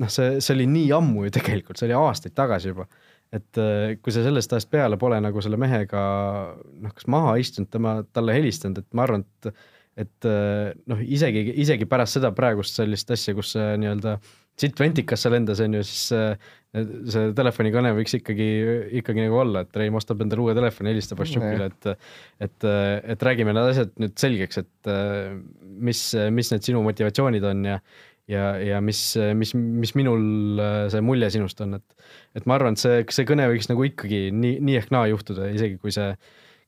[0.00, 2.88] noh, see, see oli nii ammu ju tegelikult, see oli aastaid tagasi juba.
[3.30, 6.00] et äh, kui sa sellest ajast peale pole nagu selle mehega
[6.58, 9.52] noh, kas maha istunud, tema, talle helistanud, et ma arvan, et
[10.00, 14.14] et äh, noh, isegi, isegi pärast seda praegust sellist asja, kus nii-öelda
[14.60, 16.50] sitt ventikasse lendas, on ju, siis äh,
[17.10, 18.48] see telefonikõne võiks ikkagi,
[19.00, 21.90] ikkagi nagu olla, et Reim ostab endale uue telefoni, helistab Oščukile, et
[22.46, 22.68] et,
[23.14, 24.92] et räägime need asjad nüüd selgeks, et
[25.90, 26.04] mis,
[26.38, 27.80] mis need sinu motivatsioonid on ja
[28.30, 29.00] ja, ja mis,
[29.36, 32.06] mis, mis minul äh, see mulje sinust on, et
[32.38, 35.50] et ma arvan, et see, see kõne võiks nagu ikkagi nii, nii ehk naa juhtuda,
[35.54, 36.12] isegi kui see,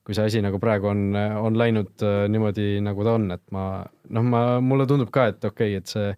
[0.07, 3.67] kui see asi nagu praegu on, on läinud äh, niimoodi, nagu ta on, et ma
[4.11, 6.15] noh, ma, mulle tundub ka, et okei okay,, et see,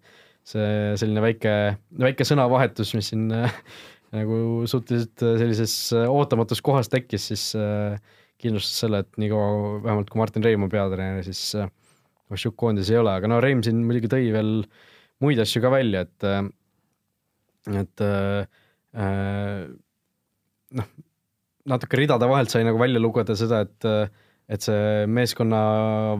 [0.55, 1.55] see selline väike,
[2.07, 3.61] väike sõnavahetus, mis siin äh,
[4.15, 5.75] nagu suhteliselt sellises
[6.07, 7.49] ootamatus kohas tekkis, siis
[8.39, 11.71] kindlustas selle, et niikaua, vähemalt kui Martin Reim on peatreener, siis äh,
[12.31, 15.71] Vašjuk koondis ei ole, aga no Reim siin muidugi tõi veel äh, muid asju ka
[15.73, 16.25] välja, et,
[17.81, 19.65] et äh,
[20.79, 20.89] noh,
[21.71, 23.87] natuke ridade vahelt sai nagu välja lugeda seda, et,
[24.51, 25.61] et see meeskonna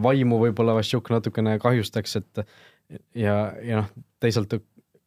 [0.03, 2.45] vaimu võib-olla Vassiuk natukene kahjustaks, et
[3.17, 3.91] ja, ja noh,
[4.23, 4.57] teisalt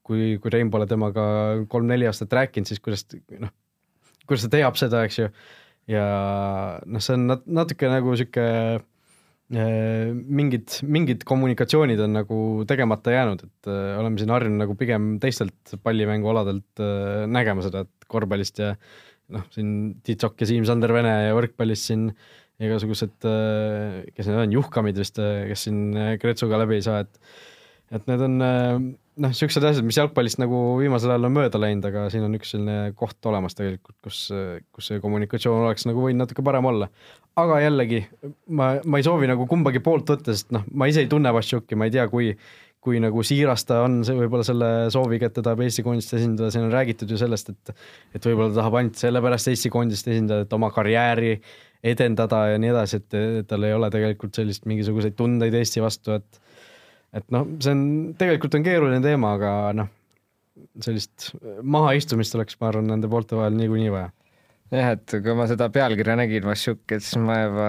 [0.06, 1.24] kui, kui Rein pole temaga
[1.70, 3.06] kolm-neli aastat rääkinud, siis kuidas
[3.40, 3.52] noh,
[4.28, 5.32] kuidas ta teab seda, eks ju,
[5.90, 6.06] ja
[6.84, 8.84] noh, see on nat-, natuke nagu sihuke Äh,
[9.48, 15.72] mingid, mingid kommunikatsioonid on nagu tegemata jäänud, et äh, oleme siin harjunud nagu pigem teistelt
[15.84, 18.74] pallimängualadelt äh, nägema seda, et korvpallist ja
[19.32, 19.70] noh, siin
[20.04, 22.10] Titsok ja Siim-Sander Vene ja võrkpallis siin
[22.58, 27.20] igasugused, kes need on, Juhkamid vist, kes siin Kretsuga läbi ei saa, et
[27.94, 32.06] et need on noh, niisugused asjad, mis jalgpallist nagu viimasel ajal on mööda läinud, aga
[32.12, 34.20] siin on üks selline koht olemas tegelikult, kus,
[34.74, 36.90] kus see kommunikatsioon oleks nagu võinud natuke parem olla.
[37.38, 38.04] aga jällegi,
[38.50, 41.78] ma, ma ei soovi nagu kumbagi poolt võtta, sest noh, ma ise ei tunne Vassiuki,
[41.78, 42.32] ma ei tea, kui
[42.88, 46.52] kui nagu siiras ta on, see võib-olla selle sooviga, et ta tahab Eesti koondist esindada,
[46.54, 47.72] siin on räägitud ju sellest, et
[48.16, 51.34] et võib-olla ta tahab ainult sellepärast Eesti koondist esindada, et oma karjääri
[51.92, 56.40] edendada ja nii edasi, et tal ei ole tegelikult sellist mingisuguseid tundeid Eesti vastu, et
[57.16, 57.82] et noh, see on,
[58.18, 59.90] tegelikult on keeruline teema, aga noh,
[60.84, 64.10] sellist mahaistumist oleks, ma arvan, nende poolte vahel niikuinii vaja.
[64.68, 67.68] Jah, et kui ma seda pealkirja nägin, Vašuk, et siis ma juba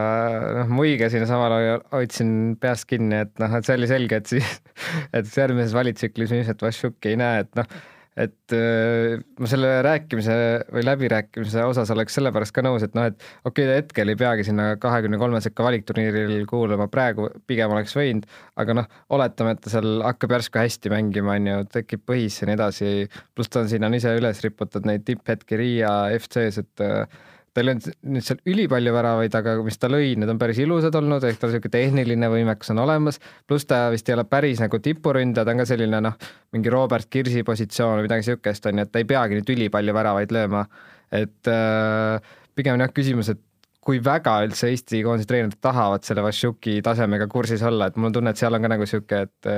[0.58, 4.34] noh, muigasin ja samal ajal hoidsin peast kinni, et noh, et see oli selge, et
[4.34, 4.58] siis,
[5.16, 7.80] et järgmises valitsüklis ilmselt Vašuki ei näe, et noh,
[8.18, 10.36] et äh, ma selle rääkimise
[10.74, 13.18] või läbirääkimise osas oleks sellepärast ka nõus, et noh, et
[13.48, 18.28] okei okay,, hetkel ei peagi sinna kahekümne kolme sekka valikturniiril kuulama, praegu pigem oleks võinud,
[18.60, 22.52] aga noh, oletame, et ta seal hakkab järsku hästi mängima, on ju, tekib põhisse ja
[22.52, 22.94] nii edasi,
[23.38, 27.20] pluss ta on sinna ise üles riputatud neid tipphetki Riia FC-s, et äh,
[27.54, 30.96] tal ei olnud nüüd seal ülipalju väravaid, aga mis ta lõi, need on päris ilusad
[31.00, 34.82] olnud, ehk tal niisugune tehniline võimekus on olemas, pluss ta vist ei ole päris nagu
[34.84, 36.18] tipuründaja, ta on ka selline noh,
[36.56, 39.98] mingi Robert Kirsi positsioon või midagi niisugust, on ju, et ta ei peagi nüüd ülipalju
[40.00, 40.66] väravaid lööma.
[41.12, 43.42] et äh, pigem on jah küsimus, et
[43.86, 48.20] kui väga üldse Eesti koondise treenerid tahavad selle Vašuki tasemega kursis olla, et mul on
[48.20, 49.50] tunne, et seal on ka nagu niisugune, et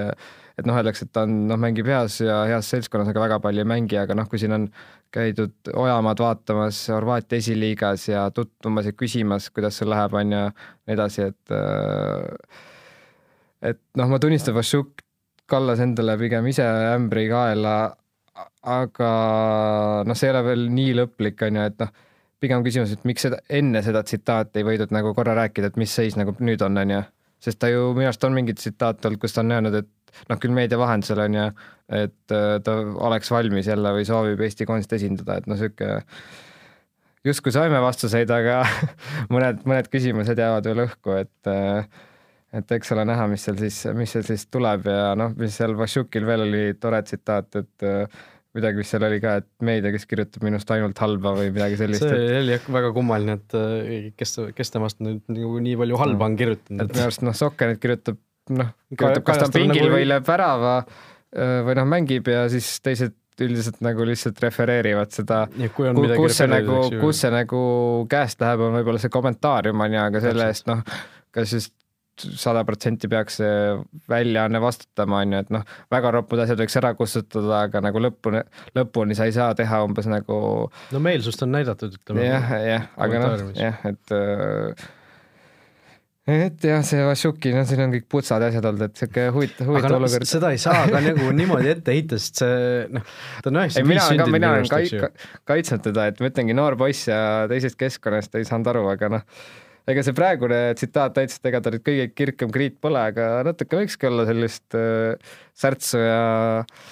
[0.60, 3.64] et noh, öeldakse, et ta on, noh, mängib heas ja heas seltskonnas, aga väga palju
[3.64, 4.68] ei mängi, aga noh, kui siin on
[5.12, 10.44] käidud Ojamaad vaatamas Horvaatia esiliigas ja tutvumas ja küsimas, kuidas sul läheb, on ju,
[10.88, 11.56] nii edasi, et
[13.72, 15.04] et noh, ma tunnistan, Vašuk
[15.52, 17.76] kallas endale pigem ise ämbri kaela,
[18.72, 19.12] aga
[20.08, 21.92] noh, see ei ole veel nii lõplik, on ju, et noh,
[22.42, 25.94] pigem küsimus, et miks seda enne seda tsitaati ei võidud nagu korra rääkida, et mis
[25.94, 27.02] seis nagu nüüd on, on ju.
[27.42, 29.90] sest ta ju minu arust on mingi tsitaat olnud, kus ta on öelnud, et
[30.30, 31.48] noh, küll meedia vahendusel on ju,
[32.02, 32.78] et äh, ta
[33.10, 36.02] oleks valmis jälle või soovib Eesti koondist esindada, et noh, sihuke
[37.28, 38.62] justkui saime vastuseid, aga
[39.34, 41.86] mõned, mõned küsimused jäävad veel õhku, et äh,
[42.52, 45.72] et eks ole näha, mis seal siis, mis seal siis tuleb ja noh, mis seal
[45.80, 48.24] Vašukil veel oli tore tsitaat, et äh,
[48.58, 52.04] midagi, mis seal oli ka, et meedia, kes kirjutab minust ainult halba või midagi sellist.
[52.04, 52.42] see et...
[52.42, 56.84] oli jah väga kummaline, et kes, kes temast nüüd nagu nii palju halba on kirjutanud.
[56.84, 58.20] et minu arust noh, Sokkenit kirjutab
[58.60, 59.96] noh, kirjutab, kas ta on pingil nagu...
[59.96, 60.76] või lööb värava
[61.32, 67.22] või noh, mängib ja siis teised üldiselt nagu lihtsalt refereerivad seda, kus see nagu, kus
[67.24, 67.62] see nagu
[68.12, 70.84] käest läheb, on võib-olla see kommentaarium on ju, aga selle eest noh,
[71.34, 71.74] kas just
[72.22, 73.54] sada protsenti peaks see
[74.12, 78.44] väljaanne vastutama, on ju, et noh, väga ropud asjad võiks ära kustutada, aga nagu lõpuni,
[78.78, 80.38] lõpuni sa ei saa teha umbes nagu.
[80.92, 82.28] no meelsust on näidatud, ütleme.
[82.28, 84.90] jah, jah, aga noh, jah, et äh,
[86.32, 89.70] et jah, see Vašuki, noh, siin on kõik putsad ja asjad olnud, et sihuke huvitav,
[89.70, 90.30] huvitav no, olukord.
[90.30, 93.10] seda ei saa ka nagu niimoodi ette heita, sest see noh,
[93.42, 94.36] ta on üheksakümmend viis sündinud.
[94.36, 95.12] mina olen ka,
[95.52, 97.20] kaitsnud teda, et ma ütlengi noor poiss ja
[97.52, 99.28] teisest keskkonnast ei saanud aru, aga noh
[99.90, 103.80] ega see praegune tsitaat täitsa, et ega ta nüüd kõige kirkam kriit pole, aga natuke
[103.80, 106.20] võikski olla sellist äh, särtsu ja.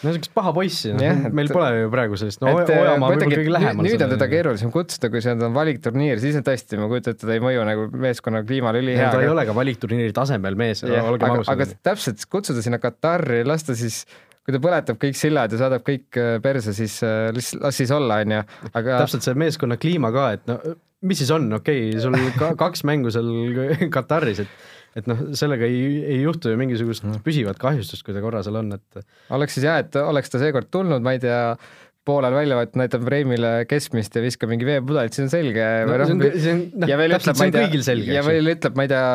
[0.03, 3.35] no siukest paha poissi, noh yeah,, meil pole ju praegu sellist, no et, Ojamaa võib-olla
[3.35, 3.89] kõige lähemal.
[3.89, 7.27] nüüd on teda keerulisem kutsuda, kui see on valikturniir, siis on tõesti, ma kujutan ette,
[7.27, 9.11] ta ei mõju nagu meeskonna kliimale ülihea.
[9.13, 11.53] ta ei ole ka valikturniiri tasemel mees olgem ausad.
[11.53, 14.03] aga täpselt, kutsuda sinna Katari, lasta siis
[14.49, 18.23] kui ta põletab kõik sillad ja saadab kõik äh, perse, siis äh, las siis olla,
[18.25, 19.01] onju, aga.
[19.03, 20.57] täpselt see meeskonna kliima ka, et no
[21.07, 23.31] mis siis on, okei okay,, sul ka kaks mängu seal
[23.93, 24.59] Kataris, et
[24.97, 27.21] et noh, sellega ei, ei juhtu ju mingisugust mm.
[27.25, 29.03] püsivat kahjustust, kui ta korra seal on, et.
[29.35, 31.43] oleks siis jah, et oleks ta seekord tulnud, ma ei tea,
[32.09, 35.97] poolel väljavõtt näitab Reimile keskmist ja viskab mingi veepudelit, siis on selge no,.
[36.07, 38.15] On, noh, täpselt, see on kõigil selge.
[38.15, 39.05] ja veel ütleb, ma ei tea,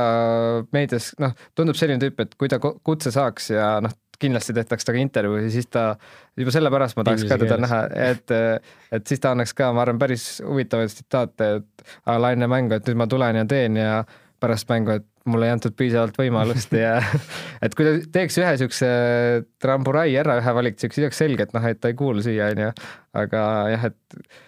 [0.77, 3.95] meedias, noh, tundub selline tüüp, et kui ta kutse saaks ja noh,
[4.25, 5.87] kindlasti tehtaks temaga intervjuu ja siis ta,
[6.41, 8.37] juba sellepärast ma tahaks ka teda näha, et,
[8.95, 12.89] et siis ta annaks ka, ma arvan, päris huvitavaid tsitaate, et ala enne mängu, et
[12.91, 13.99] nüüd ma tulen ja teen ja
[14.43, 16.99] pärast mängu, et mulle ei antud piisavalt võimalust ja
[17.65, 18.89] et kui ta teeks ühe siukse
[19.63, 22.73] tramburai ära, ühe valiku, siis oleks selge, et noh, et ta ei kuulu siia, onju.
[23.21, 24.43] aga jah, et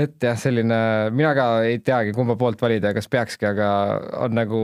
[0.00, 0.80] et jah, selline,
[1.14, 3.70] mina ka ei teagi, kumba poolt valida kas peakski, aga
[4.26, 4.60] on nagu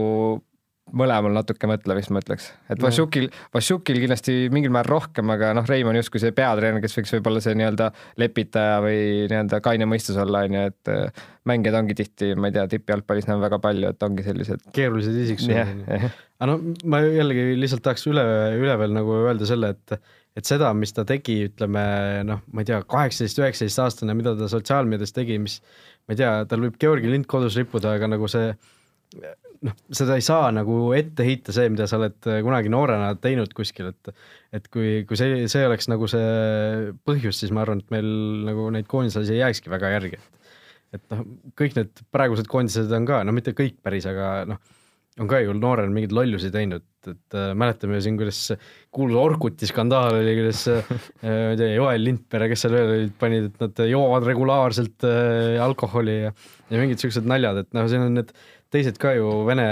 [0.95, 5.89] mõlemal natuke mõtlemist, ma ütleks, et Vašukil, Vašukil kindlasti mingil määral rohkem, aga noh, Reim
[5.91, 7.89] on justkui see peatreener, kes võiks võib-olla see nii-öelda
[8.21, 8.99] lepitaja või
[9.31, 13.27] nii-öelda kaine mõistus olla, on ju, et äh, mängijad ongi tihti, ma ei tea, tippjalgpallis
[13.29, 15.83] näeme väga palju, et ongi sellised keerulised isiksused.
[15.87, 18.23] aga no ma jällegi lihtsalt tahaks üle,
[18.59, 19.99] üle veel nagu öelda selle, et
[20.37, 21.83] et seda, mis ta tegi, ütleme
[22.27, 25.57] noh, ma ei tea, kaheksateist, üheksateist aastane, mida ta sotsiaalmeedias tegi, mis
[26.05, 28.51] ma ei tea, tal võib Georgi lint kodus rippuda, aga nagu see
[29.65, 33.93] noh, seda ei saa nagu ette heita see, mida sa oled kunagi noorena teinud kuskil,
[33.93, 34.13] et
[34.55, 38.09] et kui, kui see, see oleks nagu see põhjus, siis ma arvan, et meil
[38.47, 40.37] nagu neid koondislasi ei jääkski väga järgi, et
[40.95, 41.23] et noh,
[41.59, 44.61] kõik need praegused koondised on ka, no mitte kõik päris, aga noh,
[45.17, 48.51] on ka ju noorena mingeid lollusi teinud, et äh, mäletame siin, kuidas
[48.93, 50.91] kuulus Orkuti skandaal oli, kuidas äh,
[51.23, 55.57] ma ei tea, Joel Lindpere, kes seal veel olid, panid, et nad joovad regulaarselt äh,
[55.63, 56.35] alkoholi ja
[56.67, 58.33] ja mingid siuksed naljad, et noh, siin on need
[58.73, 59.67] teised ka ju vene,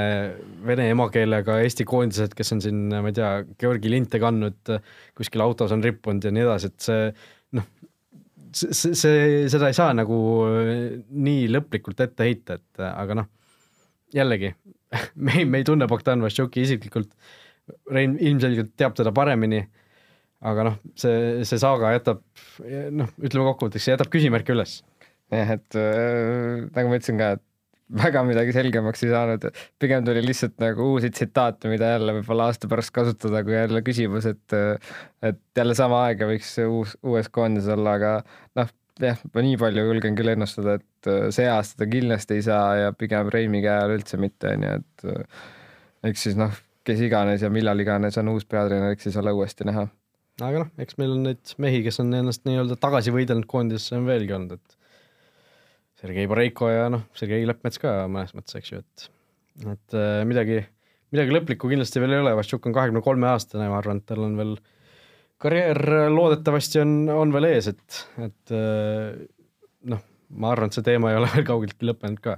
[0.66, 3.32] vene emakeelega Eesti koondised, kes on siin, ma ei tea,
[3.62, 4.76] Georgi linte kandnud,
[5.18, 7.10] kuskil autos on rippunud ja nii edasi, et see
[7.60, 7.68] noh,
[8.56, 10.18] see, see, seda ei saa nagu
[11.28, 13.32] nii lõplikult ette heita, et aga noh,
[14.16, 14.54] jällegi
[15.26, 17.12] me ei, me ei tunne Bogdan Vassiuki isiklikult,
[17.90, 19.64] Rein ilmselgelt teab teda paremini,
[20.46, 22.22] aga noh, see, see saaga jätab
[22.94, 24.84] noh, ütleme kokkuvõtteks, jätab küsimärke üles.
[25.34, 27.46] jah, et äh, nagu ma ütlesin ka, et
[27.94, 29.46] väga midagi selgemaks ei saanud,
[29.82, 34.26] pigem tuli lihtsalt nagu uusi tsitaate, mida jälle võib-olla aasta pärast kasutada, kui jälle küsimus,
[34.30, 34.56] et
[35.26, 38.14] et jälle sama aega võiks uus, uues koondises olla, aga
[38.58, 38.72] noh,
[39.02, 42.96] jah, ma nii palju julgen küll ennustada, et see aasta ta kindlasti ei saa ja
[42.98, 45.06] pigem Reimi käe all üldse mitte, nii et
[46.10, 49.68] eks siis noh, kes iganes ja millal iganes on uus peatreener, eks siis ole uuesti
[49.68, 49.86] näha.
[50.42, 54.10] aga noh, eks meil on neid mehi, kes on ennast nii-öelda tagasi võidelnud koondisesse on
[54.10, 54.75] veelgi olnud, et
[56.06, 59.10] Sergei Boreiko ja noh, Sergei Leppmets ka mõnes mõttes, eks ju, et
[59.66, 60.60] et äh, midagi,
[61.16, 64.26] midagi lõplikku kindlasti veel ei ole, Vassiuk on kahekümne kolme aastane, ma arvan, et tal
[64.26, 64.58] on veel
[65.42, 69.16] karjäär loodetavasti on, on veel ees, et, et äh,
[69.92, 70.04] noh,
[70.36, 72.38] ma arvan, et see teema ei ole veel kaugeltki lõppenud ka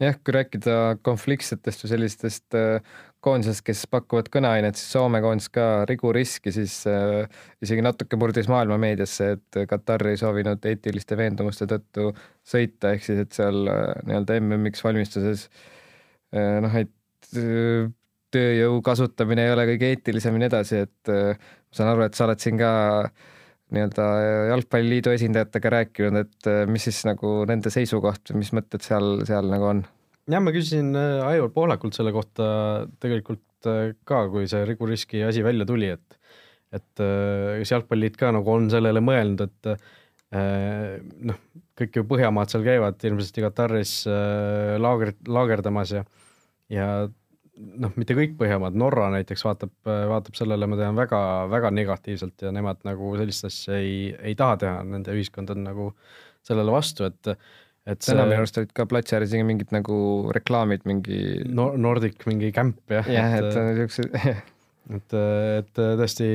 [0.00, 5.84] jah, kui rääkida konfliktsetest või sellistest äh, koondisest, kes pakuvad kõneainet, siis Soome koondis ka
[5.88, 7.26] Rigu riski siis äh,
[7.62, 12.10] isegi natuke murdis maailma meediasse, et Katar ei soovinud eetiliste veendumuste tõttu
[12.46, 15.48] sõita, ehk siis, et seal äh, nii-öelda MM-iks valmistuses
[16.32, 17.90] äh, noh, et äh,
[18.34, 22.16] tööjõu kasutamine ei ole kõige eetilisem ja nii edasi, et äh, ma saan aru, et
[22.16, 22.72] sa oled siin ka
[23.74, 24.06] nii-öelda
[24.50, 29.68] jalgpalliliidu esindajatega rääkinud, et äh, mis siis nagu nende seisukoht mis mõtted seal, seal nagu
[29.70, 29.84] on?
[30.30, 32.48] jah, ma küsisin äh, Aivar Pohlakult selle kohta
[33.02, 36.18] tegelikult äh, ka, kui see Rigu Riski asi välja tuli, et
[36.70, 39.70] et kas Jalgpalliliit ka nagu on sellele mõelnud, et
[41.26, 41.38] noh,
[41.74, 43.94] kõik ju Põhjamaad seal käivad hirmsasti Kataris
[44.78, 46.04] laager, laagerdamas ja
[46.70, 46.86] ja
[47.80, 52.82] noh, mitte kõik Põhjamaad, Norra näiteks vaatab, vaatab sellele, ma tean, väga-väga negatiivselt ja nemad
[52.88, 55.90] nagu sellist asja ei, ei taha teha, nende ühiskond on nagu
[56.46, 57.34] sellele vastu, et
[57.88, 59.96] et täna minu arust olid ka platsi ääres isegi mingid nagu
[60.36, 61.70] reklaamid mingi no,.
[61.80, 63.08] Nordic mingi kämp jah.
[63.08, 64.16] jah, et niisugused
[64.96, 66.28] et, et tõesti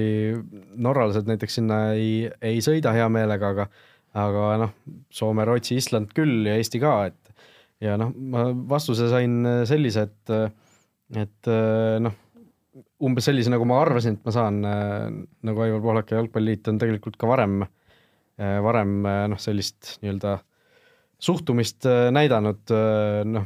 [0.81, 3.69] norralased näiteks sinna ei, ei sõida hea meelega, aga
[4.15, 4.73] aga noh,
[5.13, 7.33] Soome, Rootsi, Island küll ja Eesti ka, et
[7.83, 10.35] ja noh, ma vastuse sain sellise, et
[11.13, 12.15] et äh, noh,
[13.05, 15.07] umbes sellise, nagu ma arvasin, et ma saan, äh,
[15.45, 17.61] nagu Aivar Pohlak ja Jalgpalliliit on tegelikult ka varem,
[18.41, 20.39] äh, varem noh, sellist nii-öelda
[21.25, 22.71] suhtumist näidanud,
[23.31, 23.45] noh,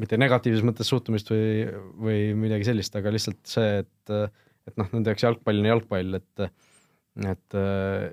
[0.00, 1.62] mitte negatiivses mõttes suhtumist või,
[1.98, 4.34] või midagi sellist, aga lihtsalt see, et,
[4.68, 6.50] et noh, nende jaoks jalgpall on jalgpall, et
[7.26, 7.56] et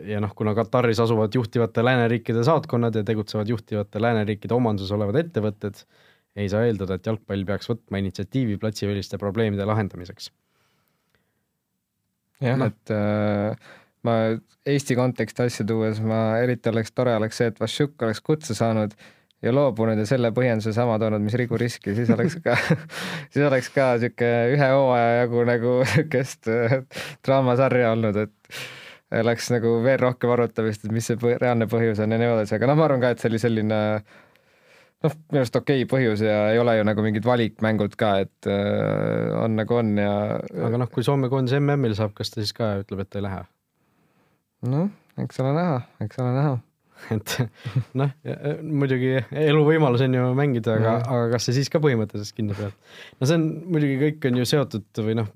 [0.09, 5.83] ja noh, kuna Kataris asuvad juhtivate lääneriikide saatkonnad ja tegutsevad juhtivate lääneriikide omanduses olevad ettevõtted,
[6.37, 10.31] ei saa eeldada, et jalgpall peaks võtma initsiatiivi platsiväliste probleemide lahendamiseks.
[12.43, 13.69] jah no., et äh,
[14.05, 14.17] ma
[14.67, 18.93] Eesti konteksti asja tuues ma eriti oleks tore oleks see, et Vassiuk oleks kutse saanud
[19.41, 22.57] ja loobunud ja selle põhjenduse sama toonud, mis Rigu riski, siis oleks ka
[23.33, 26.79] siis oleks ka sihuke ühe hooaja jagu nagu sihukest äh,
[27.25, 32.21] draamasarja olnud, et läks nagu veel rohkem arutamist, et mis see reaalne põhjus on ja
[32.21, 34.17] nii edasi, aga noh, ma arvan ka, et see oli selline äh,
[35.05, 38.49] noh, minu arust okei okay põhjus ja ei ole ju nagu mingid valikmängud ka, et
[38.49, 40.13] äh, on nagu on ja.
[40.69, 43.43] aga noh, kui Soome koondis MM-il saab, kas ta siis ka ütleb, et ei lähe?
[44.71, 44.89] noh,
[45.21, 46.55] eks ole näha, eks ole näha
[47.13, 47.35] et
[47.97, 48.09] noh,
[48.65, 52.73] muidugi eluvõimalus on ju mängida, aga, aga kas sa siis ka põhimõtteliselt kinni pead?
[53.19, 55.29] no see on muidugi, kõik on ju seotud või noh,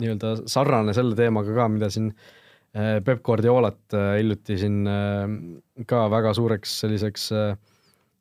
[0.00, 6.04] nii-öelda sarnane selle teemaga ka, mida siin äh, Peep Guardiolat äh, hiljuti siin äh, ka
[6.12, 7.54] väga suureks selliseks äh,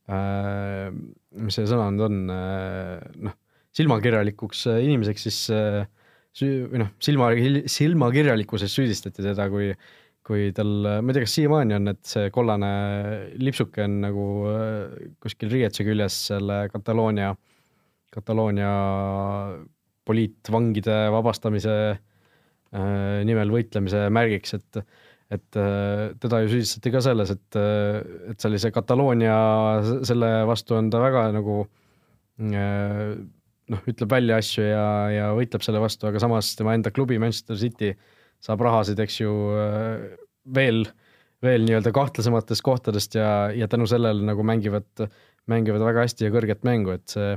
[0.10, 0.90] äh,
[1.40, 3.38] mis see sõna nüüd on äh,, noh,
[3.78, 5.84] silmakirjalikuks äh, inimeseks siis äh,
[6.36, 7.32] süü-, või noh, silma,
[7.70, 9.74] silmakirjalikkuses süüdistati teda, kui
[10.30, 10.70] kui tal,
[11.02, 12.70] ma ei tea, kas siiamaani on, et see kollane
[13.42, 17.32] lipsuke on nagu äh, kuskil riietuse küljes selle Kataloonia,
[18.14, 18.74] Kataloonia
[20.10, 24.84] poliitvangide vabastamise äh, nimel võitlemise märgiks, et
[25.30, 28.00] et äh, teda ju süüdistati ka selles, et, äh,
[28.32, 29.36] et sellise Kataloonia,
[30.08, 31.60] selle vastu on ta väga nagu
[32.42, 33.12] äh,
[33.70, 37.60] noh, ütleb välja asju ja, ja võitleb selle vastu, aga samas tema enda klubi Manchester
[37.62, 37.94] City
[38.42, 39.32] saab rahasid, eks ju,
[40.56, 40.86] veel,
[41.44, 44.88] veel nii-öelda kahtlasematest kohtadest ja, ja tänu sellele nagu mängivad,
[45.52, 47.34] mängivad väga hästi ja kõrget mängu, et see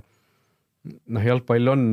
[1.10, 1.84] noh, jalgpall on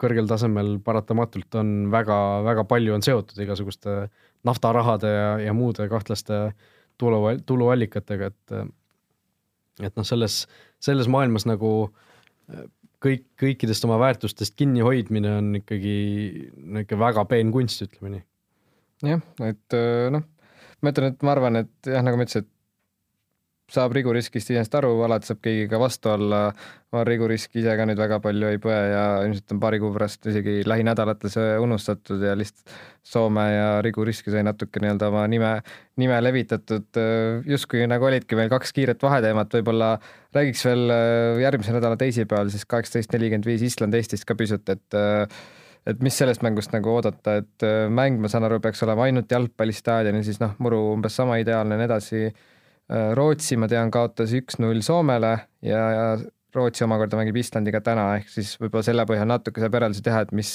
[0.00, 4.06] kõrgel tasemel paratamatult on väga-väga palju on seotud igasuguste
[4.44, 6.46] naftarahade ja, ja muude kahtlaste
[7.00, 8.56] tulu, tuluallikatega, et
[9.82, 10.44] et noh, selles,
[10.82, 11.70] selles maailmas nagu
[12.52, 12.66] äh,
[13.04, 15.96] kõik, kõikidest oma väärtustest kinnihoidmine on ikkagi
[16.54, 18.24] niisugune väga peen kunst, ütleme nii.
[19.10, 20.26] jah, et äh, noh,
[20.80, 22.53] ma ütlen, et ma arvan, et jah, nagu ma ütlesin, et
[23.72, 26.40] saab riguriskist iseenesest aru, alati saab keegi ka vastu olla,
[26.92, 30.28] ma riguriski ise ka nüüd väga palju ei põe ja ilmselt on paari kuu pärast
[30.28, 35.50] isegi lähinädalatel see unustatud ja lihtsalt Soome ja riguriski sai natuke nii-öelda oma nime,
[36.00, 37.00] nime levitatud,
[37.48, 39.90] justkui nagu olidki meil kaks kiiret vaheteemat, võib-olla
[40.36, 40.94] räägiks veel
[41.42, 45.00] järgmise nädala teisipäeval siis kaheksateist nelikümmend viis Island-Eestist ka pisut, et
[45.84, 50.24] et mis sellest mängust nagu oodata, et mäng, ma saan aru, peaks olema ainult jalgpallistaadionil,
[50.24, 52.22] siis noh, muru umbes sama ideaalne ja nii edasi.
[52.30, 52.53] Äh,
[52.90, 55.30] Rootsi, ma tean, kaotas üks-null Soomele
[55.64, 56.06] ja, ja
[56.54, 60.34] Rootsi omakorda mängib Islandiga täna, ehk siis võib-olla selle põhjal natuke saab järeldusi teha, et
[60.36, 60.52] mis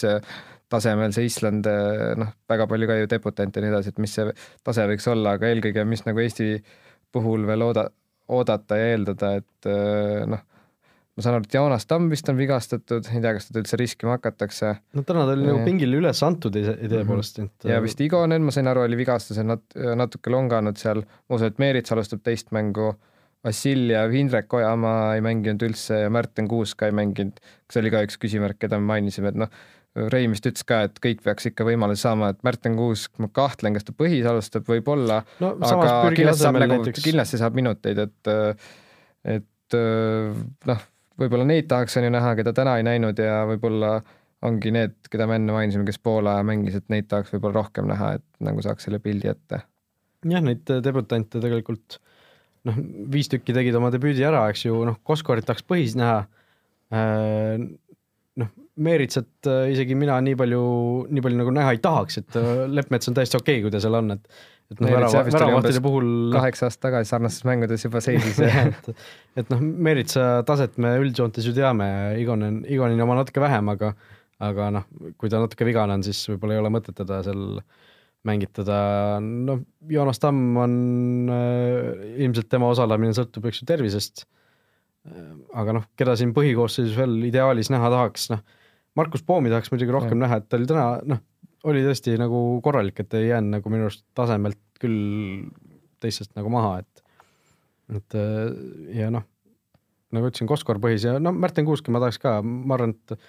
[0.70, 4.14] tasemel see Island, äh, noh, väga palju ka ju debutante ja nii edasi, et mis
[4.16, 4.28] see
[4.66, 6.52] tase võiks olla, aga eelkõige, mis nagu Eesti
[7.14, 7.88] puhul veel ooda,
[8.30, 10.46] oodata ja eeldada, et äh, noh,
[11.20, 14.16] ma saan aru, et Joonas Tamm vist on vigastatud, ei tea, kas teda üldse riskima
[14.16, 14.72] hakatakse.
[14.96, 17.24] no täna ta oli nagu pingile üles antud idee mhm.
[17.44, 21.52] et ja vist Igonen, ma sain aru, oli vigastusel nat-, natuke longanud seal, ma usun,
[21.52, 22.94] et Meerits alustab teist mängu,
[23.44, 27.40] Vassiljev, Indrek Ojamaa ei mänginud üldse ja Märten Kuusk ka ei mänginud,
[27.72, 29.52] see oli ka üks küsimärk, keda me mainisime, et noh,
[30.14, 33.76] Rein vist ütles ka, et kõik peaks ikka võimaluse saama, et Märten Kuusk, ma kahtlen,
[33.76, 38.32] kas ta põhis alustab, võib-olla no,, aga kindlasti saab nagu, kindlasti saab minuteid, et
[39.40, 39.78] et
[40.70, 40.86] noh
[41.20, 44.00] võib-olla neid tahaks on ju näha, keda täna ei näinud ja võib-olla
[44.48, 47.90] ongi need, keda me enne mainisime, kes poole aja mängis, et neid tahaks võib-olla rohkem
[47.92, 49.64] näha, et nagu saaks selle pildi ette.
[50.28, 52.00] jah, neid debutante tegelikult
[52.68, 52.80] noh,
[53.12, 56.24] viis tükki tegid oma debüüdi ära, eks ju, noh, Koskorit tahaks põhis näha.
[56.96, 57.62] Äh,
[58.40, 60.64] noh, Meeritsat äh, isegi mina nii palju,
[61.12, 63.84] nii palju nagu näha ei tahaks, et äh, Leppmets on täiesti okei okay,, kui ta
[63.84, 68.38] seal on, et et noh, värava, väravahtide puhul kaheksa aastat tagasi sarnastes mängudes juba seisis
[68.46, 68.90] et,
[69.42, 71.90] et noh, Meritsa taset me üldjoontes ju teame,
[72.22, 73.96] Igonen, Igonini oma natuke vähem, aga
[74.40, 74.88] aga noh,
[75.20, 77.60] kui ta natuke vigane on, siis võib-olla ei ole mõtet teda seal
[78.28, 78.78] mängitada,
[79.24, 79.62] noh,
[79.92, 80.76] Joonas Tamm on
[81.32, 84.26] äh, ilmselt tema osalemine sõltub, eks ju, tervisest.
[85.56, 88.44] aga noh, keda siin põhikoosseisus veel ideaalis näha tahaks, noh,
[89.00, 90.26] Markus Poomi tahaks muidugi rohkem ja.
[90.26, 91.22] näha, et ta oli täna, noh,
[91.68, 95.50] oli tõesti nagu korralik, et ei jäänud nagu minu arust tasemelt küll
[96.00, 97.04] teistest nagu maha, et,
[98.00, 98.18] et
[98.96, 99.26] ja noh,
[100.16, 103.20] nagu ütlesin, Koskor põhis ja no Märten Kuuski ma tahaks ka, ma arvan, et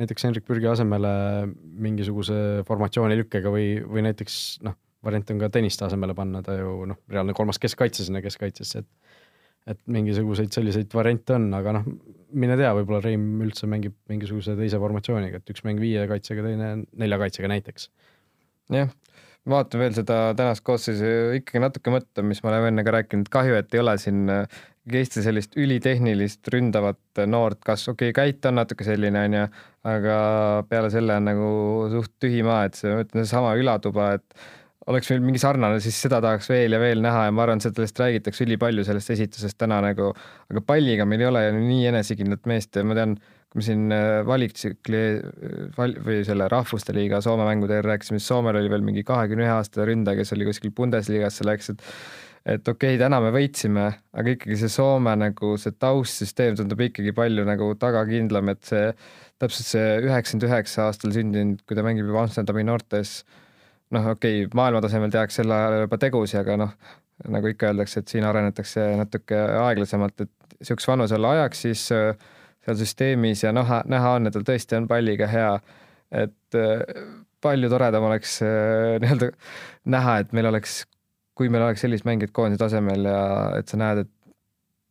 [0.00, 1.10] näiteks Hendrik Pürgi asemele
[1.50, 4.36] mingisuguse formatsiooni lükkega või, või näiteks
[4.66, 8.84] noh, variant on ka Tõniste asemele panna, ta ju noh, reaalne kolmas keskkaitse sinna keskkaitsesse,
[8.84, 9.09] et
[9.68, 11.90] et mingisuguseid selliseid variante on, aga noh,
[12.32, 16.72] mine tea, võib-olla Reim üldse mängib mingisuguse teise formatsiooniga, et üks mäng viie kaitsega, teine
[16.98, 17.90] nelja kaitsega näiteks.
[18.74, 18.90] jah,
[19.50, 23.56] vaatan veel seda tänast koosseisu, ikkagi natuke mõtlen, mis ma olen enne ka rääkinud, kahju,
[23.60, 24.28] et ei ole siin
[24.90, 29.42] Eesti sellist ülitehnilist ründavat noort kasvu, okei okay,, Käit on natuke selline, onju,
[29.86, 30.16] aga
[30.70, 31.50] peale selle on nagu
[31.92, 34.48] suht tühi maa, et see, ma ütlen, seesama Ülatuba, et
[34.90, 38.00] oleks meil mingi sarnane, siis seda tahaks veel ja veel näha ja ma arvan, sellest
[38.00, 40.12] räägitakse ülipalju sellest esitusest täna nagu,
[40.50, 43.16] aga palliga meil ei ole nii enesekindlat meest ja ma tean,
[43.50, 45.04] kui me siin äh, valiktsükli
[45.76, 49.46] val, või selle Rahvuste Liiga Soome mängude eel rääkisime, siis Soomel oli veel mingi kahekümne
[49.46, 51.86] ühe aastane ründaja, kes oli kuskil Bundesligasse läks, et
[52.48, 57.12] et okei okay,, täna me võitsime, aga ikkagi see Soome nagu see taustsüsteem tundub ikkagi
[57.16, 58.86] palju nagu tagakindlam, et see
[59.40, 63.20] täpselt see üheksakümmend üheksa aastal sündinud, kui ta mängib juba Amsterdami noortes
[63.96, 66.74] noh, okei okay,, maailmatasemel tehakse sel ajal juba tegusi, aga noh,
[67.28, 72.12] nagu ikka öeldakse, et siin arenetakse natuke aeglasemalt, et niisuguse vanuse alla ajaks siis äh,
[72.64, 75.50] seal süsteemis ja noh, näha on, et tal tõesti on palliga hea,
[76.22, 77.02] et äh,
[77.42, 79.32] palju toredam oleks äh, nii-öelda
[79.96, 80.82] näha, et meil oleks,
[81.36, 83.20] kui meil oleks sellised mängijad koondise tasemel ja
[83.60, 84.16] et sa näed, et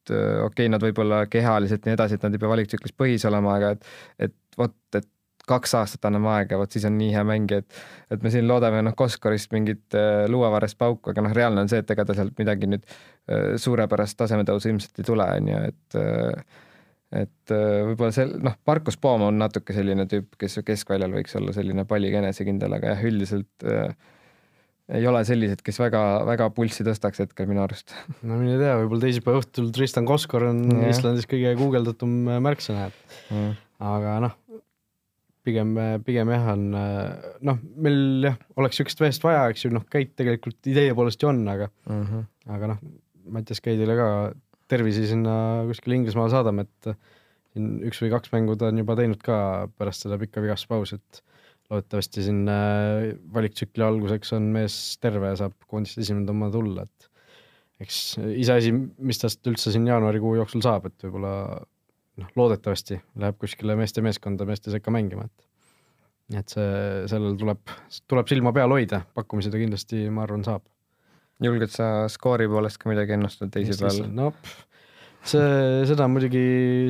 [0.09, 3.75] okei okay,, nad võib-olla kehaliselt nii edasi, et nad ei pea valiktsüklis põhis olema, aga
[3.75, 3.89] et,
[4.25, 5.09] et vot, et
[5.49, 8.83] kaks aastat anname aega, vot siis on nii hea mängija, et et me siin loodame
[8.85, 12.37] noh, Koskorist mingit äh, luuavarest pauku, aga noh, reaalne on see, et ega ta sealt
[12.41, 16.65] midagi nüüd äh, suurepärast tasemetõusu ilmselt ei tule, on ju, et äh,
[17.09, 21.53] et äh, võib-olla see noh, Markus Poom on natuke selline tüüp, kes keskväljal võiks olla
[21.55, 23.95] selline palliga enesekindel, aga jah, üldiselt äh,
[24.93, 27.93] ei ole sellised, kes väga-väga pulssi tõstaks hetkel minu arust.
[28.21, 30.91] no mine tea, võib-olla teisipäeva õhtul Tristan Koskor on ja.
[30.93, 33.35] Islandis kõige guugeldatum märksõna, et
[33.89, 34.37] aga noh,
[35.49, 35.75] pigem,
[36.05, 40.69] pigem jah, on noh, meil jah, oleks niisugust meest vaja, eks ju, noh, Keit tegelikult
[40.71, 42.05] idee poolest ju on, aga mhm.
[42.09, 42.53] -huh.
[42.55, 42.83] aga noh,
[43.29, 44.09] Mattias Keidile ka
[44.69, 46.93] tervisi sinna kuskile Inglismaale saadame, et
[47.53, 49.39] siin üks või kaks mängu ta on juba teinud ka
[49.79, 51.23] pärast seda pikka vigastuspausi, et
[51.69, 57.09] loodetavasti siin äh, valiktsükli alguseks on mees terve ja saab koondist esimene oma tulla, et
[57.85, 61.33] eks iseasi, mis tast üldse siin jaanuarikuu jooksul saab, et võib-olla
[62.19, 65.47] noh, loodetavasti läheb kuskile meeste meeskonda meeste sekka mängima, et
[66.39, 66.65] et see,
[67.09, 67.71] sellel tuleb,
[68.09, 70.61] tuleb silma peal hoida, pakkumisi ta kindlasti, ma arvan, saab.
[71.41, 74.11] julged sa skoori poolest ka midagi ennustada teisipäeval?
[74.13, 74.33] no
[75.25, 76.43] see, seda on muidugi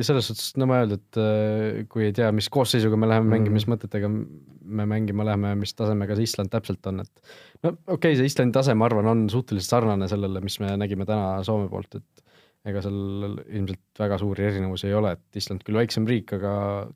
[0.06, 3.34] selles suhtes nõme öelda, et äh, kui ei tea, mis koosseisuga me läheme mm.
[3.34, 7.96] mängima, mis mõtetega me mängima läheme, mis tasemega see Island täpselt on, et no okei
[7.96, 11.70] okay,, see Islandi tase, ma arvan, on suhteliselt sarnane sellele, mis me nägime täna Soome
[11.72, 12.26] poolt, et
[12.68, 16.52] ega seal ilmselt väga suuri erinevusi ei ole, et Island küll väiksem riik, aga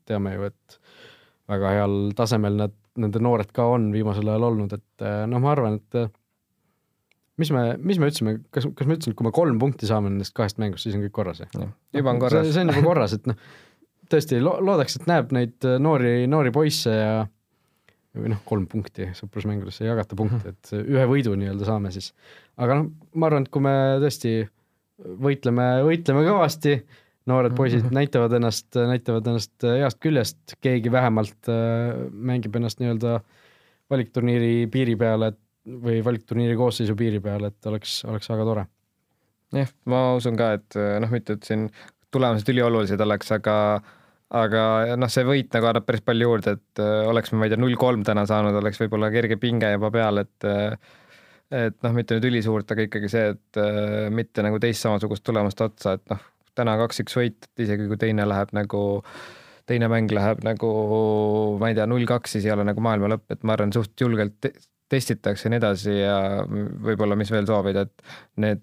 [0.08, 0.78] teame ju, et
[1.50, 5.80] väga heal tasemel nad, nende noored ka on viimasel ajal olnud, et noh, ma arvan,
[5.80, 6.12] et
[7.40, 10.12] mis me, mis me ütlesime, kas, kas me ütlesime, et kui me kolm punkti saame
[10.12, 11.70] nendest kahest mängust, siis on kõik korras, jah?
[11.96, 12.50] juba on korras.
[12.52, 13.38] see on juba korras, et noh,
[14.12, 17.14] tõesti lo-, loodaks, et näeb neid äh, noori, noori poisse ja
[18.14, 22.12] või noh, kolm punkti sõprusmängudesse ei jagata punkte, et ühe võidu nii-öelda saame siis.
[22.62, 24.36] aga noh, ma arvan, et kui me tõesti
[24.99, 26.76] võitleme, võitleme kõvasti,
[27.30, 33.18] noored poisid näitavad ennast, näitavad ennast heast küljest, keegi vähemalt äh, mängib ennast nii-öelda
[33.92, 35.34] valikturniiri piiri peale,
[35.64, 38.64] või valikturniiri koosseisu piiri peal, et oleks, oleks väga tore.
[39.55, 41.68] jah, ma usun ka, et noh, mitte et siin
[42.14, 43.55] tulemused üliolulised oleks, aga
[44.34, 47.55] aga noh, see võit nagu annab päris palju juurde, et äh, oleks me, ma ei
[47.55, 50.95] tea, null kolm täna saanud, oleks võib-olla kerge pinge juba peal, et äh,
[51.55, 55.61] et noh, mitte nüüd ülisuurt, aga ikkagi see, et äh, mitte nagu teist samasugust tulemust
[55.64, 56.20] otsa, et noh,
[56.55, 58.84] täna kaks-üks võit, et isegi kui teine läheb nagu
[59.68, 60.70] teine mäng läheb nagu
[61.61, 63.96] ma ei tea, null kaks, siis ei ole nagu maailma lõpp, et ma arvan, suht
[64.00, 64.50] julgelt
[64.92, 68.62] testitakse ja nii edasi ja võib-olla, mis veel soovida, et need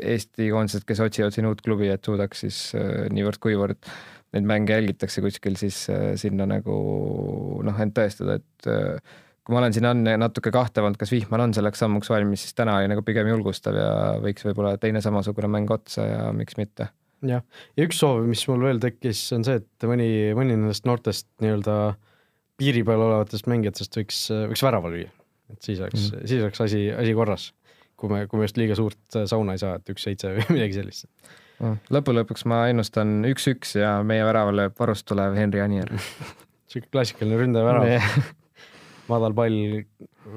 [0.00, 3.90] Eesti koondised, kes otsivad siin uut klubi, et suudaks siis äh, niivõrd-kuivõrd
[4.32, 6.76] neid mänge jälgitakse kuskil, siis äh, sinna nagu
[7.66, 11.46] noh, end tõestada, et äh, kui ma olen siin Anne natuke kahtev olnud, kas Vihman
[11.48, 15.50] on selleks sammuks valmis, siis täna oli nagu pigem julgustav ja võiks võib-olla teine samasugune
[15.50, 16.90] mäng otsa ja miks mitte.
[17.26, 17.42] jah,
[17.76, 21.96] ja üks soov, mis mul veel tekkis, on see, et mõni, mõni nendest noortest nii-öelda
[22.60, 24.22] piiri peal olevatest mängijatest võiks,
[24.52, 25.10] võiks värava lüüa
[25.52, 26.26] et siis oleks mm, -hmm.
[26.26, 27.54] siis oleks asi, asi korras.
[27.96, 31.08] kui me, kui me just liiga suurt sauna ei saa, et üks-seitse või midagi sellist
[31.62, 35.92] lõppude lõpuks ma ennustan üks-üks ja meie värava lööb varust tulev Henri Anier
[36.70, 38.32] sihuke klassikaline ründaja värav
[39.10, 39.58] madal pall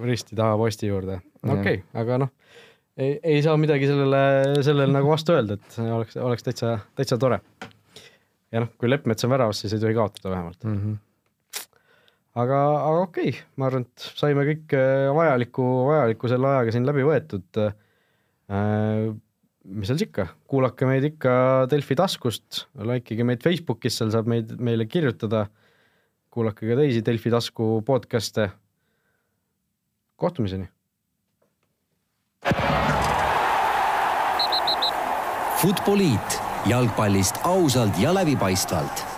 [0.06, 1.20] risti taha posti juurde.
[1.44, 2.34] okei okay,, aga noh,
[2.98, 4.22] ei, ei saa midagi sellele,
[4.66, 7.42] sellele nagu vastu öelda, et oleks, oleks täitsa, täitsa tore.
[8.52, 10.80] ja noh, kui Leppmets on väravas, siis ei tohi kaotada vähemalt mm.
[10.80, 11.04] -hmm
[12.36, 16.88] aga, aga okei okay., ma arvan, et saime kõik äh, vajaliku, vajaliku selle ajaga siin
[16.88, 19.14] läbi võetud äh,.
[19.66, 21.32] mis seal siis ikka, kuulake meid ikka
[21.72, 25.48] Delfi taskust, likeige meid Facebookis, seal saab meid, meile kirjutada.
[26.36, 28.50] Kuulake ka teisi Delfi tasku podcast'e.
[30.16, 30.68] kohtumiseni.
[35.62, 39.15] Futboliit jalgpallist ausalt ja läbipaistvalt